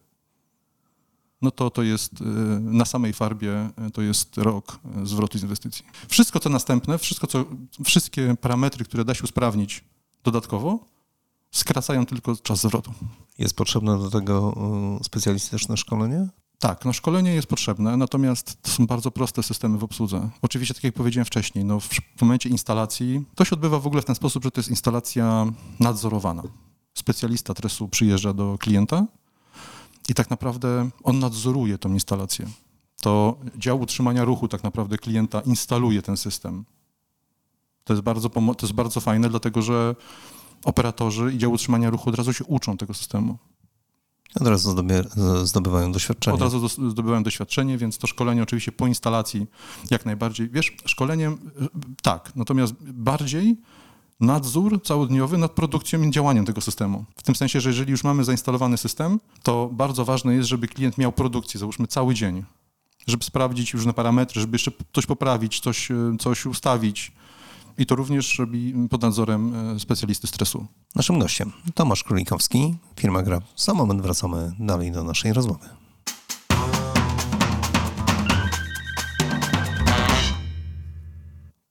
no 1.41 1.51
to 1.51 1.69
to 1.69 1.83
jest 1.83 2.21
y, 2.21 2.23
na 2.59 2.85
samej 2.85 3.13
farbie 3.13 3.69
y, 3.87 3.91
to 3.91 4.01
jest 4.01 4.37
rok 4.37 4.79
y, 5.03 5.05
zwrotu 5.05 5.37
z 5.37 5.43
inwestycji. 5.43 5.85
Wszystko 6.07 6.39
co 6.39 6.49
następne, 6.49 6.97
wszystko 6.97 7.27
co, 7.27 7.45
wszystkie 7.85 8.35
parametry, 8.41 8.85
które 8.85 9.05
da 9.05 9.13
się 9.13 9.23
usprawnić 9.23 9.83
dodatkowo, 10.23 10.79
skracają 11.51 12.05
tylko 12.05 12.35
czas 12.35 12.61
zwrotu. 12.61 12.91
Jest 13.37 13.55
potrzebne 13.55 13.97
do 13.99 14.09
tego 14.09 14.55
specjalistyczne 15.03 15.77
szkolenie? 15.77 16.27
Tak, 16.59 16.85
no 16.85 16.93
szkolenie 16.93 17.33
jest 17.33 17.47
potrzebne, 17.47 17.97
natomiast 17.97 18.61
to 18.61 18.71
są 18.71 18.87
bardzo 18.87 19.11
proste 19.11 19.43
systemy 19.43 19.77
w 19.77 19.83
obsłudze. 19.83 20.29
Oczywiście, 20.41 20.73
tak 20.73 20.83
jak 20.83 20.93
powiedziałem 20.93 21.25
wcześniej, 21.25 21.65
no 21.65 21.79
w 22.17 22.21
momencie 22.21 22.49
instalacji 22.49 23.23
to 23.35 23.45
się 23.45 23.51
odbywa 23.51 23.79
w 23.79 23.87
ogóle 23.87 24.01
w 24.01 24.05
ten 24.05 24.15
sposób, 24.15 24.43
że 24.43 24.51
to 24.51 24.59
jest 24.59 24.69
instalacja 24.69 25.45
nadzorowana. 25.79 26.43
Specjalista 26.93 27.53
tresu 27.53 27.87
przyjeżdża 27.87 28.33
do 28.33 28.57
klienta, 28.59 29.05
i 30.09 30.13
tak 30.13 30.29
naprawdę 30.29 30.89
on 31.03 31.19
nadzoruje 31.19 31.77
tą 31.77 31.93
instalację. 31.93 32.47
To 33.01 33.37
dział 33.57 33.79
utrzymania 33.79 34.25
ruchu 34.25 34.47
tak 34.47 34.63
naprawdę 34.63 34.97
klienta 34.97 35.41
instaluje 35.41 36.01
ten 36.01 36.17
system. 36.17 36.65
To 37.83 37.93
jest 37.93 38.03
bardzo, 38.03 38.29
to 38.29 38.55
jest 38.61 38.73
bardzo 38.73 39.01
fajne, 39.01 39.29
dlatego 39.29 39.61
że 39.61 39.95
operatorzy 40.65 41.33
i 41.33 41.37
dział 41.37 41.51
utrzymania 41.51 41.89
ruchu 41.89 42.09
od 42.09 42.15
razu 42.15 42.33
się 42.33 42.43
uczą 42.45 42.77
tego 42.77 42.93
systemu. 42.93 43.37
Od 44.35 44.47
razu 44.47 44.75
zdobywają 45.43 45.91
doświadczenie. 45.91 46.35
Od 46.35 46.41
razu 46.41 46.67
zdobywają 46.67 47.23
doświadczenie, 47.23 47.77
więc 47.77 47.97
to 47.97 48.07
szkolenie 48.07 48.43
oczywiście 48.43 48.71
po 48.71 48.87
instalacji 48.87 49.47
jak 49.91 50.05
najbardziej. 50.05 50.49
Wiesz, 50.49 50.75
szkoleniem 50.85 51.51
tak, 52.01 52.35
natomiast 52.35 52.73
bardziej 52.81 53.57
nadzór 54.19 54.81
całodniowy 54.83 55.37
nad 55.37 55.51
produkcją 55.51 56.01
i 56.01 56.11
działaniem 56.11 56.45
tego 56.45 56.61
systemu. 56.61 57.05
W 57.17 57.23
tym 57.23 57.35
sensie, 57.35 57.61
że 57.61 57.69
jeżeli 57.69 57.91
już 57.91 58.03
mamy 58.03 58.23
zainstalowany 58.23 58.77
system, 58.77 59.19
to 59.43 59.69
bardzo 59.71 60.05
ważne 60.05 60.33
jest, 60.33 60.49
żeby 60.49 60.67
klient 60.67 60.97
miał 60.97 61.11
produkcję, 61.11 61.59
załóżmy 61.59 61.87
cały 61.87 62.13
dzień, 62.13 62.43
żeby 63.07 63.23
sprawdzić 63.23 63.73
różne 63.73 63.93
parametry, 63.93 64.41
żeby 64.41 64.55
jeszcze 64.55 64.71
coś 64.93 65.05
poprawić, 65.05 65.59
coś, 65.59 65.89
coś 66.19 66.45
ustawić, 66.45 67.11
i 67.77 67.85
to 67.85 67.95
również 67.95 68.39
robi 68.39 68.73
pod 68.89 69.01
nadzorem 69.01 69.53
e, 69.55 69.79
specjalisty 69.79 70.27
stresu. 70.27 70.65
Naszym 70.95 71.19
gościem 71.19 71.51
Tomasz 71.73 72.03
Królikowski, 72.03 72.75
firma 72.99 73.23
Gra. 73.23 73.41
Za 73.55 73.73
moment 73.73 74.01
wracamy 74.01 74.53
dalej 74.59 74.91
do 74.91 75.03
naszej 75.03 75.33
rozmowy. 75.33 75.69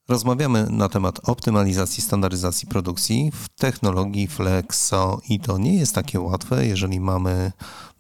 Rozmawiamy 0.09 0.67
na 0.71 0.89
temat 0.89 1.29
optymalizacji, 1.29 2.03
standaryzacji 2.03 2.69
produkcji 2.69 3.31
w 3.35 3.49
technologii 3.49 4.27
Flexo 4.27 5.21
i 5.29 5.41
to 5.41 5.59
nie 5.59 5.75
jest 5.75 5.95
takie 5.95 6.21
łatwe, 6.21 6.67
jeżeli 6.67 7.01
mamy 7.01 7.53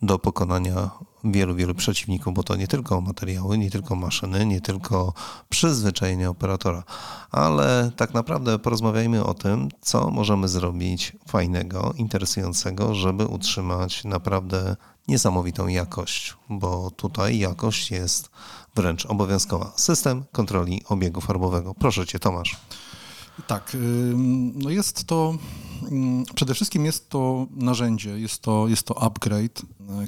do 0.02 0.18
pokonania 0.18 0.90
wielu, 1.24 1.54
wielu 1.54 1.74
przeciwników, 1.74 2.34
bo 2.34 2.42
to 2.42 2.56
nie 2.56 2.68
tylko 2.68 3.00
materiały, 3.00 3.58
nie 3.58 3.70
tylko 3.70 3.96
maszyny, 3.96 4.46
nie 4.46 4.60
tylko 4.60 5.12
przyzwyczajenie 5.48 6.30
operatora, 6.30 6.82
ale 7.30 7.90
tak 7.96 8.14
naprawdę 8.14 8.58
porozmawiajmy 8.58 9.24
o 9.24 9.34
tym, 9.34 9.68
co 9.80 10.10
możemy 10.10 10.48
zrobić 10.48 11.16
fajnego, 11.28 11.94
interesującego, 11.96 12.94
żeby 12.94 13.26
utrzymać 13.26 14.04
naprawdę 14.04 14.76
niesamowitą 15.08 15.68
jakość, 15.68 16.36
bo 16.48 16.90
tutaj 16.90 17.38
jakość 17.38 17.90
jest 17.90 18.30
wręcz 18.76 19.06
obowiązkowa. 19.06 19.72
System 19.76 20.24
kontroli 20.32 20.82
obiegu 20.88 21.20
farbowego. 21.20 21.74
Proszę 21.74 22.06
Cię, 22.06 22.18
Tomasz. 22.18 22.56
Tak, 23.46 23.76
no 24.54 24.70
jest 24.70 25.04
to, 25.04 25.34
przede 26.34 26.54
wszystkim 26.54 26.84
jest 26.84 27.08
to 27.08 27.46
narzędzie, 27.50 28.18
jest 28.18 28.42
to, 28.42 28.68
jest 28.68 28.82
to 28.82 29.02
upgrade, 29.02 29.62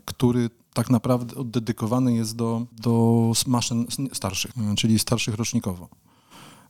który 0.04 0.50
tak 0.72 0.90
naprawdę 0.90 1.37
oddedykowany 1.37 2.14
jest 2.14 2.37
do, 2.37 2.66
do 2.72 3.33
maszyn 3.46 3.87
starszych, 4.12 4.52
czyli 4.76 4.98
starszych 4.98 5.35
rocznikowo. 5.35 5.88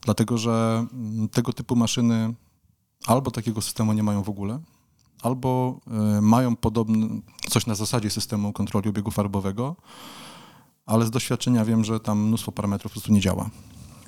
Dlatego, 0.01 0.37
że 0.37 0.85
tego 1.31 1.53
typu 1.53 1.75
maszyny 1.75 2.33
albo 3.05 3.31
takiego 3.31 3.61
systemu 3.61 3.93
nie 3.93 4.03
mają 4.03 4.23
w 4.23 4.29
ogóle, 4.29 4.59
albo 5.21 5.79
mają 6.21 6.55
podobny, 6.55 7.21
coś 7.49 7.65
na 7.65 7.75
zasadzie 7.75 8.09
systemu 8.09 8.53
kontroli 8.53 8.89
obiegu 8.89 9.11
farbowego, 9.11 9.75
ale 10.89 11.05
z 11.05 11.11
doświadczenia 11.11 11.65
wiem, 11.65 11.83
że 11.83 11.99
tam 11.99 12.27
mnóstwo 12.27 12.51
parametrów 12.51 12.91
po 12.91 12.93
prostu 12.93 13.13
nie 13.13 13.21
działa. 13.21 13.49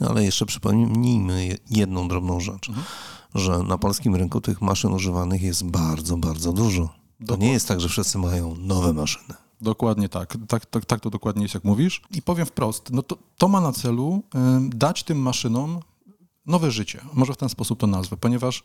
Ale 0.10 0.24
jeszcze 0.24 0.46
przypomnijmy 0.46 1.58
jedną 1.70 2.08
drobną 2.08 2.40
rzecz, 2.40 2.70
mhm. 2.70 2.88
że 3.36 3.64
na 3.64 3.78
polskim 3.78 4.16
rynku 4.16 4.42
tych 4.42 4.62
maszyn 4.62 4.94
używanych 4.94 5.42
jest 5.42 5.66
bardzo, 5.66 6.18
bardzo 6.18 6.54
dużo. 6.54 6.82
To 6.82 6.92
Dokładnie. 7.20 7.48
nie 7.48 7.54
jest 7.54 7.68
tak, 7.68 7.82
że 7.82 7.90
wszyscy 7.90 8.18
mają 8.18 8.56
nowe 8.56 8.94
maszyny. 8.94 9.34
Dokładnie 9.62 10.10
tak. 10.10 10.38
Tak, 10.48 10.66
tak. 10.66 10.86
tak 10.86 11.00
to 11.00 11.10
dokładnie 11.10 11.44
jest, 11.44 11.54
jak 11.54 11.64
mówisz. 11.64 12.02
I 12.12 12.22
powiem 12.22 12.46
wprost, 12.46 12.90
no 12.92 13.04
to, 13.04 13.18
to 13.38 13.48
ma 13.48 13.62
na 13.62 13.72
celu 13.72 14.24
y, 14.36 14.70
dać 14.70 15.04
tym 15.04 15.18
maszynom 15.18 15.80
nowe 16.46 16.72
życie. 16.72 17.02
Może 17.14 17.34
w 17.34 17.38
ten 17.38 17.50
sposób 17.50 17.80
to 17.80 17.88
nazwę, 17.88 18.18
ponieważ 18.18 18.64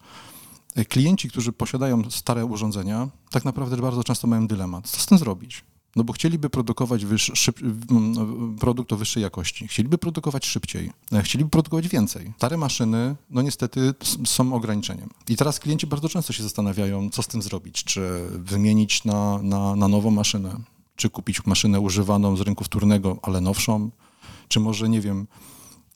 y, 0.78 0.84
klienci, 0.84 1.28
którzy 1.28 1.52
posiadają 1.52 2.10
stare 2.10 2.44
urządzenia, 2.44 3.08
tak 3.30 3.44
naprawdę 3.44 3.76
bardzo 3.76 4.04
często 4.04 4.26
mają 4.26 4.46
dylemat. 4.46 4.88
Co 4.88 5.00
z 5.00 5.06
tym 5.06 5.18
zrobić? 5.18 5.64
No 5.96 6.04
bo 6.04 6.12
chcieliby 6.12 6.50
produkować 6.50 7.02
szyb, 7.18 7.60
produkt 8.60 8.92
o 8.92 8.96
wyższej 8.96 9.22
jakości, 9.22 9.68
chcieliby 9.68 9.98
produkować 9.98 10.46
szybciej, 10.46 10.92
e, 11.12 11.22
chcieliby 11.22 11.50
produkować 11.50 11.88
więcej. 11.88 12.32
Stare 12.36 12.56
maszyny, 12.56 13.16
no 13.30 13.42
niestety 13.42 13.94
są 14.24 14.54
ograniczeniem. 14.54 15.10
I 15.28 15.36
teraz 15.36 15.60
klienci 15.60 15.86
bardzo 15.86 16.08
często 16.08 16.32
się 16.32 16.42
zastanawiają, 16.42 17.10
co 17.10 17.22
z 17.22 17.26
tym 17.26 17.42
zrobić, 17.42 17.84
czy 17.84 18.28
wymienić 18.30 19.04
na, 19.04 19.38
na, 19.42 19.76
na 19.76 19.88
nową 19.88 20.10
maszynę, 20.10 20.56
czy 20.96 21.10
kupić 21.10 21.46
maszynę 21.46 21.80
używaną 21.80 22.36
z 22.36 22.40
rynku 22.40 22.64
wtórnego, 22.64 23.18
ale 23.22 23.40
nowszą, 23.40 23.90
czy 24.48 24.60
może, 24.60 24.88
nie 24.88 25.00
wiem, 25.00 25.26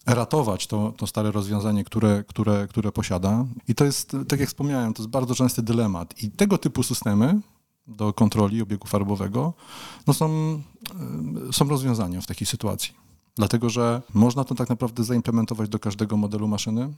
ratować 0.06 0.66
to, 0.66 0.92
to 0.96 1.06
stare 1.06 1.32
rozwiązanie, 1.32 1.84
które, 1.84 2.24
które, 2.28 2.66
które 2.68 2.92
posiada. 2.92 3.46
I 3.68 3.74
to 3.74 3.84
jest, 3.84 4.16
tak 4.28 4.40
jak 4.40 4.48
wspomniałem, 4.48 4.94
to 4.94 5.02
jest 5.02 5.10
bardzo 5.10 5.34
częsty 5.34 5.62
dylemat. 5.62 6.22
I 6.22 6.30
tego 6.30 6.58
typu 6.58 6.82
systemy 6.82 7.40
do 7.90 8.12
kontroli 8.12 8.62
obiegu 8.62 8.86
farbowego, 8.86 9.52
no 10.06 10.14
są, 10.14 10.28
e, 11.48 11.52
są 11.52 11.68
rozwiązania 11.68 12.20
w 12.20 12.26
takiej 12.26 12.46
sytuacji. 12.46 12.94
Dlatego, 13.36 13.70
że 13.70 14.02
można 14.14 14.44
to 14.44 14.54
tak 14.54 14.68
naprawdę 14.68 15.04
zaimplementować 15.04 15.68
do 15.68 15.78
każdego 15.78 16.16
modelu 16.16 16.48
maszyny. 16.48 16.92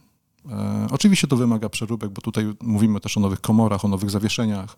E, 0.51 0.87
oczywiście 0.91 1.27
to 1.27 1.37
wymaga 1.37 1.69
przeróbek, 1.69 2.09
bo 2.09 2.21
tutaj 2.21 2.53
mówimy 2.61 2.99
też 2.99 3.17
o 3.17 3.19
nowych 3.19 3.41
komorach, 3.41 3.85
o 3.85 3.87
nowych 3.87 4.09
zawieszeniach, 4.09 4.77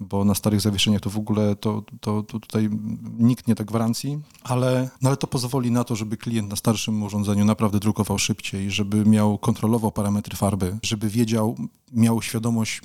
bo 0.00 0.24
na 0.24 0.34
starych 0.34 0.60
zawieszeniach 0.60 1.00
to 1.00 1.10
w 1.10 1.18
ogóle 1.18 1.56
to, 1.56 1.82
to, 2.00 2.22
to 2.22 2.40
tutaj 2.40 2.70
nikt 3.18 3.48
nie 3.48 3.54
da 3.54 3.64
gwarancji, 3.64 4.20
ale, 4.42 4.90
no 5.02 5.08
ale 5.08 5.16
to 5.16 5.26
pozwoli 5.26 5.70
na 5.70 5.84
to, 5.84 5.96
żeby 5.96 6.16
klient 6.16 6.50
na 6.50 6.56
starszym 6.56 7.02
urządzeniu 7.02 7.44
naprawdę 7.44 7.78
drukował 7.78 8.18
szybciej, 8.18 8.70
żeby 8.70 9.04
miał, 9.04 9.38
kontrolował 9.38 9.92
parametry 9.92 10.36
farby, 10.36 10.78
żeby 10.82 11.08
wiedział, 11.08 11.56
miał 11.92 12.22
świadomość 12.22 12.80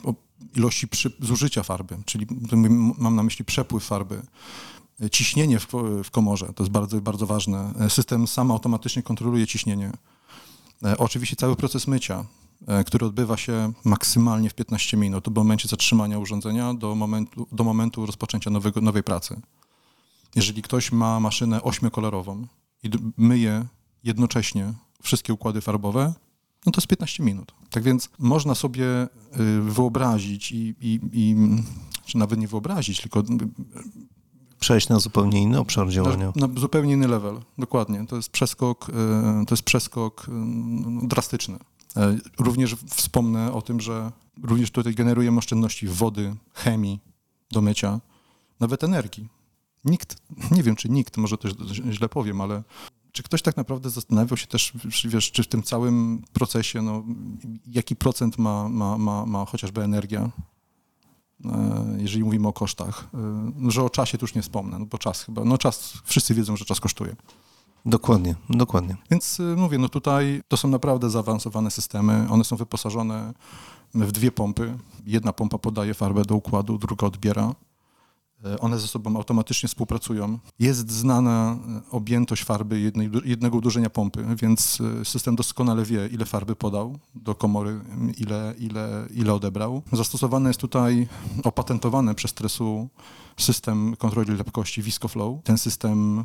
ilości 0.56 0.88
przy, 0.88 1.12
zużycia 1.20 1.64
farby, 1.64 1.98
czyli 2.06 2.28
mam 2.98 3.16
na 3.16 3.24
myśli 3.24 3.46
przepływ 3.46 3.84
farby, 3.84 4.22
ciśnienie 5.12 5.60
w, 5.60 5.68
w 6.04 6.12
komorze, 6.12 6.54
to 6.56 6.64
jest 6.64 6.72
bardzo, 6.72 7.02
bardzo 7.02 7.26
ważne. 7.28 7.74
System 7.90 8.28
sam 8.28 8.52
automatycznie 8.52 9.04
kontroluje 9.04 9.48
ciśnienie. 9.48 9.92
E, 10.84 10.98
oczywiście 10.98 11.36
cały 11.36 11.56
proces 11.56 11.88
mycia, 11.88 12.26
e, 12.68 12.84
który 12.84 13.06
odbywa 13.06 13.38
się 13.38 13.74
maksymalnie 13.84 14.50
w 14.50 14.54
15 14.54 14.98
minut, 14.98 15.28
od 15.28 15.36
momencie 15.36 15.68
zatrzymania 15.68 16.20
urządzenia 16.20 16.74
do 16.74 16.96
momentu, 16.96 17.48
do 17.52 17.64
momentu 17.64 18.06
rozpoczęcia 18.06 18.50
nowego, 18.50 18.82
nowej 18.82 19.04
pracy. 19.04 19.42
Jeżeli 20.36 20.62
ktoś 20.62 20.92
ma 20.92 21.20
maszynę 21.20 21.64
ośmiokolorową 21.64 22.48
i 22.84 22.90
myje 23.18 23.66
jednocześnie 24.04 24.74
wszystkie 25.04 25.34
układy 25.34 25.62
farbowe, 25.62 26.14
no 26.66 26.72
to 26.72 26.82
jest 26.82 26.88
15 26.88 27.24
minut. 27.24 27.54
Tak 27.70 27.84
więc 27.84 28.10
można 28.20 28.56
sobie 28.56 28.86
y, 29.04 29.62
wyobrazić 29.62 30.52
i, 30.52 30.76
i, 30.82 31.00
i 31.14 31.36
czy 32.06 32.18
nawet 32.18 32.40
nie 32.40 32.48
wyobrazić, 32.48 33.02
tylko 33.02 33.20
y, 33.20 33.24
przejść 34.60 34.90
na 34.90 35.00
zupełnie 35.00 35.42
inny 35.42 35.60
obszar 35.60 35.90
działania. 35.90 36.34
Na, 36.36 36.48
na, 36.48 36.60
zupełnie 36.60 36.94
inny 36.94 37.08
level, 37.08 37.40
dokładnie. 37.58 38.08
To 38.08 38.16
jest 38.16 38.30
przeskok, 38.30 38.90
y, 38.90 38.94
to 39.46 39.54
jest 39.54 39.64
przeskok 39.64 40.28
drastyczny. 41.04 41.58
E, 41.98 42.18
również 42.40 42.76
wspomnę 42.76 43.54
o 43.54 43.62
tym, 43.62 43.80
że 43.80 44.12
również 44.44 44.72
tutaj 44.72 44.94
generujemy 44.94 45.38
oszczędności 45.38 45.88
wody, 45.88 46.36
chemii 46.54 47.00
do 47.52 47.62
mycia, 47.62 48.00
nawet 48.60 48.84
energii. 48.84 49.30
Nikt, 49.86 50.18
nie 50.52 50.64
wiem 50.64 50.76
czy 50.76 50.90
nikt, 50.90 51.18
może 51.18 51.38
też 51.38 51.54
źle 51.92 52.10
powiem, 52.10 52.42
ale 52.42 52.64
czy 53.12 53.24
ktoś 53.24 53.42
tak 53.42 53.58
naprawdę 53.58 53.90
zastanawiał 53.90 54.38
się 54.38 54.48
też, 54.48 54.74
wiesz, 55.06 55.32
czy 55.32 55.44
w 55.44 55.48
tym 55.48 55.64
całym 55.64 56.24
procesie, 56.34 56.82
no, 56.82 57.04
jaki 57.68 57.96
procent 57.96 58.38
ma, 58.38 58.70
ma, 58.70 58.98
ma, 58.98 59.26
ma 59.26 59.46
chociażby 59.46 59.84
energia, 59.84 60.30
e, 61.46 61.98
jeżeli 61.98 62.24
mówimy 62.24 62.48
o 62.48 62.54
kosztach, 62.54 63.08
e, 63.68 63.72
że 63.72 63.84
o 63.84 63.90
czasie 63.90 64.18
tu 64.18 64.24
już 64.24 64.36
nie 64.36 64.42
wspomnę, 64.42 64.80
no 64.80 64.86
bo 64.86 64.98
czas 64.98 65.24
chyba, 65.24 65.46
no 65.46 65.58
czas, 65.58 65.94
wszyscy 66.04 66.34
wiedzą, 66.34 66.58
że 66.58 66.66
czas 66.66 66.80
kosztuje. 66.80 67.16
Dokładnie, 67.86 68.36
dokładnie. 68.50 68.96
Więc 69.12 69.40
e, 69.40 69.44
mówię, 69.44 69.78
no 69.78 69.90
tutaj 69.90 70.42
to 70.48 70.58
są 70.58 70.68
naprawdę 70.68 71.10
zaawansowane 71.10 71.72
systemy, 71.72 72.28
one 72.30 72.44
są 72.44 72.56
wyposażone 72.56 73.34
w 73.94 74.12
dwie 74.12 74.32
pompy. 74.32 74.78
Jedna 75.06 75.34
pompa 75.34 75.58
podaje 75.58 75.94
farbę 75.94 76.26
do 76.26 76.36
układu, 76.36 76.78
druga 76.78 77.08
odbiera. 77.08 77.54
E, 78.46 78.60
one 78.60 78.80
ze 78.80 78.88
sobą 78.88 79.16
automatycznie 79.16 79.70
współpracują. 79.70 80.40
Jest 80.60 80.92
znana 80.92 81.58
e, 81.88 81.92
objętość 81.92 82.44
farby 82.44 82.80
jednej, 82.80 83.10
jednego 83.26 83.58
uderzenia 83.58 83.90
pompy, 83.90 84.26
więc 84.42 84.82
e, 85.02 85.06
system 85.06 85.36
doskonale 85.36 85.86
wie, 85.86 86.08
ile 86.08 86.26
farby 86.26 86.56
podał 86.56 87.00
do 87.16 87.36
komory, 87.36 87.80
ile, 88.18 88.54
ile, 88.60 89.08
ile 89.14 89.34
odebrał. 89.34 89.82
Zastosowane 89.92 90.50
jest 90.50 90.60
tutaj 90.60 91.08
opatentowane 91.44 92.16
przez 92.16 92.32
stresu 92.32 92.90
system 93.42 93.96
kontroli 93.96 94.38
lepkości 94.38 94.82
ViscoFlow. 94.82 95.44
Ten 95.44 95.58
system 95.58 96.24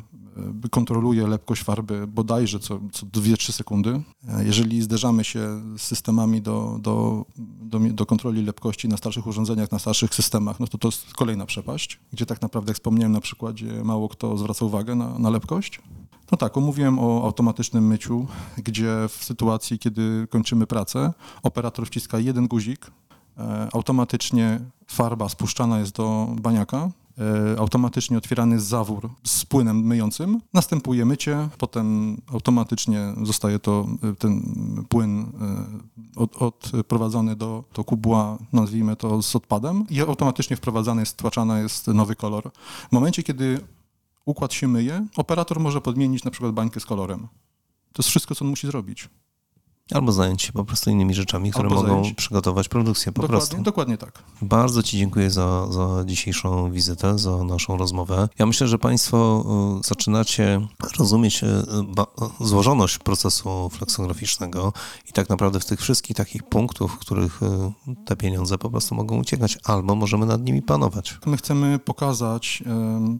e, 0.65 0.69
kontroluje 0.69 1.27
lepkość 1.27 1.63
farby 1.63 2.07
bodajże 2.07 2.59
co, 2.59 2.79
co 2.91 3.05
2-3 3.05 3.51
sekundy. 3.51 4.01
E, 4.27 4.45
Jeżeli 4.45 4.81
zderzamy 4.81 5.23
się 5.23 5.61
z 5.77 5.81
systemami 5.81 6.41
do, 6.41 6.79
do, 6.81 7.25
do, 7.61 7.79
do 7.79 8.05
kontroli 8.05 8.45
lepkości 8.45 8.87
na 8.87 8.97
starszych 8.97 9.27
urządzeniach, 9.27 9.71
na 9.71 9.79
starszych 9.79 10.15
systemach, 10.15 10.59
no 10.59 10.67
to 10.67 10.77
to 10.77 10.87
jest 10.87 11.13
kolejna 11.13 11.45
przepaść, 11.45 11.99
gdzie 12.13 12.25
tak 12.25 12.41
naprawdę, 12.41 12.69
jak 12.69 12.77
wspomniałem 12.77 13.11
na 13.11 13.21
przykładzie, 13.21 13.83
mało 13.83 14.09
kto 14.09 14.37
zwraca 14.37 14.65
uwagę 14.65 14.95
na, 14.95 15.19
na 15.19 15.29
lepkość. 15.29 15.81
No 16.31 16.37
tak, 16.37 16.57
omówiłem 16.57 16.99
o 16.99 17.23
automatycznym 17.23 17.87
myciu, 17.87 18.27
gdzie 18.57 18.95
w 19.09 19.23
sytuacji, 19.23 19.79
kiedy 19.79 20.27
kończymy 20.29 20.67
pracę, 20.67 21.13
operator 21.43 21.87
wciska 21.87 22.19
jeden 22.19 22.47
guzik, 22.47 22.91
e, 23.37 23.69
automatycznie 23.73 24.59
farba 24.87 25.29
spuszczana 25.29 25.79
jest 25.79 25.95
do 25.95 26.27
baniaka, 26.41 26.89
automatycznie 27.57 28.17
otwierany 28.17 28.59
zawór 28.59 29.09
z 29.23 29.45
płynem 29.45 29.77
myjącym, 29.85 30.41
następuje 30.53 31.05
mycie, 31.05 31.49
potem 31.57 32.17
automatycznie 32.33 33.13
zostaje 33.23 33.59
to, 33.59 33.87
e, 34.03 34.15
ten 34.15 34.43
płyn 34.89 35.21
e, 35.21 35.25
od, 36.15 36.41
odprowadzony 36.41 37.35
do, 37.35 37.63
do 37.73 37.83
kubła, 37.83 38.37
nazwijmy 38.53 38.95
to 38.95 39.21
z 39.21 39.35
odpadem 39.35 39.85
i 39.89 40.01
automatycznie 40.01 40.55
wprowadzany 40.55 41.01
jest, 41.01 41.11
stłaczany 41.11 41.61
jest 41.61 41.87
nowy 41.87 42.15
kolor. 42.15 42.51
W 42.89 42.91
momencie, 42.91 43.23
kiedy 43.23 43.59
układ 44.25 44.53
się 44.53 44.67
myje, 44.67 45.07
operator 45.15 45.59
może 45.59 45.81
podmienić 45.81 46.23
na 46.23 46.31
przykład 46.31 46.51
bańkę 46.51 46.79
z 46.79 46.85
kolorem. 46.85 47.27
To 47.93 48.01
jest 48.01 48.09
wszystko, 48.09 48.35
co 48.35 48.45
on 48.45 48.49
musi 48.49 48.67
zrobić. 48.67 49.09
Albo 49.91 50.11
zająć 50.11 50.41
się 50.41 50.53
po 50.53 50.65
prostu 50.65 50.89
innymi 50.89 51.13
rzeczami, 51.13 51.51
które 51.51 51.69
Albo 51.69 51.75
mogą 51.81 51.87
zająć- 51.87 52.13
przygotować 52.13 52.67
produkcję 52.69 53.11
po 53.11 53.21
dokładnie, 53.21 53.47
prostu. 53.47 53.63
dokładnie 53.63 53.97
tak. 53.97 54.23
Bardzo 54.41 54.83
Ci 54.83 54.97
dziękuję 54.97 55.31
za, 55.31 55.67
za 55.71 56.03
dzisiejszą 56.05 56.71
wizytę, 56.71 57.19
za 57.19 57.43
naszą 57.43 57.77
rozmowę. 57.77 58.29
Ja 58.39 58.45
myślę, 58.45 58.67
że 58.67 58.77
Państwo 58.79 59.45
y, 59.79 59.87
zaczynacie 59.87 60.67
rozumieć 60.99 61.43
y, 61.43 61.47
ba- 61.87 62.05
złożoność 62.39 62.97
procesu 62.97 63.69
fleksograficznego 63.69 64.73
i 65.09 65.13
tak 65.13 65.29
naprawdę 65.29 65.59
w 65.59 65.65
tych 65.65 65.81
wszystkich 65.81 66.17
takich 66.17 66.43
punktów, 66.43 66.91
w 66.93 66.97
których 66.97 67.43
y, 67.43 67.47
te 68.05 68.15
pieniądze 68.15 68.57
po 68.57 68.69
prostu 68.69 68.95
mogą 68.95 69.19
uciekać, 69.19 69.57
albo 69.63 69.95
możemy 69.95 70.25
nad 70.25 70.43
nimi 70.43 70.61
panować. 70.61 71.17
My 71.25 71.37
chcemy 71.37 71.79
pokazać 71.79 72.63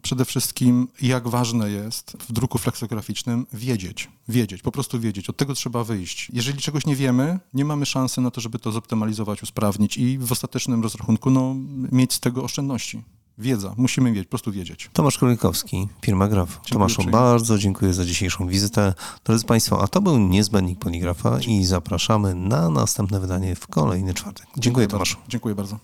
przede 0.02 0.24
wszystkim, 0.24 0.88
jak 1.02 1.28
ważne 1.28 1.70
jest 1.70 2.16
w 2.28 2.32
druku 2.32 2.58
fleksograficznym 2.58 3.46
wiedzieć. 3.52 4.10
Wiedzieć, 4.28 4.62
po 4.62 4.72
prostu 4.72 5.00
wiedzieć. 5.00 5.30
Od 5.30 5.36
tego 5.36 5.54
trzeba 5.54 5.84
wyjść. 5.84 6.28
Jeżeli 6.32 6.53
czegoś 6.62 6.86
nie 6.86 6.96
wiemy, 6.96 7.38
nie 7.54 7.64
mamy 7.64 7.86
szansy 7.86 8.20
na 8.20 8.30
to, 8.30 8.40
żeby 8.40 8.58
to 8.58 8.72
zoptymalizować, 8.72 9.42
usprawnić 9.42 9.96
i 9.96 10.18
w 10.18 10.32
ostatecznym 10.32 10.82
rozrachunku 10.82 11.30
no, 11.30 11.54
mieć 11.92 12.12
z 12.12 12.20
tego 12.20 12.44
oszczędności. 12.44 13.02
Wiedza, 13.38 13.74
musimy 13.76 14.10
wiedzieć, 14.10 14.26
po 14.26 14.30
prostu 14.30 14.52
wiedzieć. 14.52 14.90
Tomasz 14.92 15.18
Królikowski, 15.18 15.88
firma 16.02 16.28
Graf. 16.28 16.60
Tomaszu, 16.70 17.04
bardzo 17.04 17.58
dziękuję 17.58 17.94
za 17.94 18.04
dzisiejszą 18.04 18.48
wizytę. 18.48 18.94
Drodzy 19.24 19.44
Państwo, 19.44 19.82
a 19.82 19.88
to 19.88 20.00
był 20.00 20.18
niezbędnik 20.18 20.78
poligrafa 20.78 21.38
i 21.40 21.64
zapraszamy 21.64 22.34
na 22.34 22.68
następne 22.68 23.20
wydanie 23.20 23.54
w 23.54 23.66
kolejny 23.66 24.14
czwartek. 24.14 24.46
Dziękuję 24.58 24.86
bardzo. 24.86 24.96
Tomaszu. 24.96 25.16
Dziękuję 25.28 25.54
bardzo. 25.54 25.78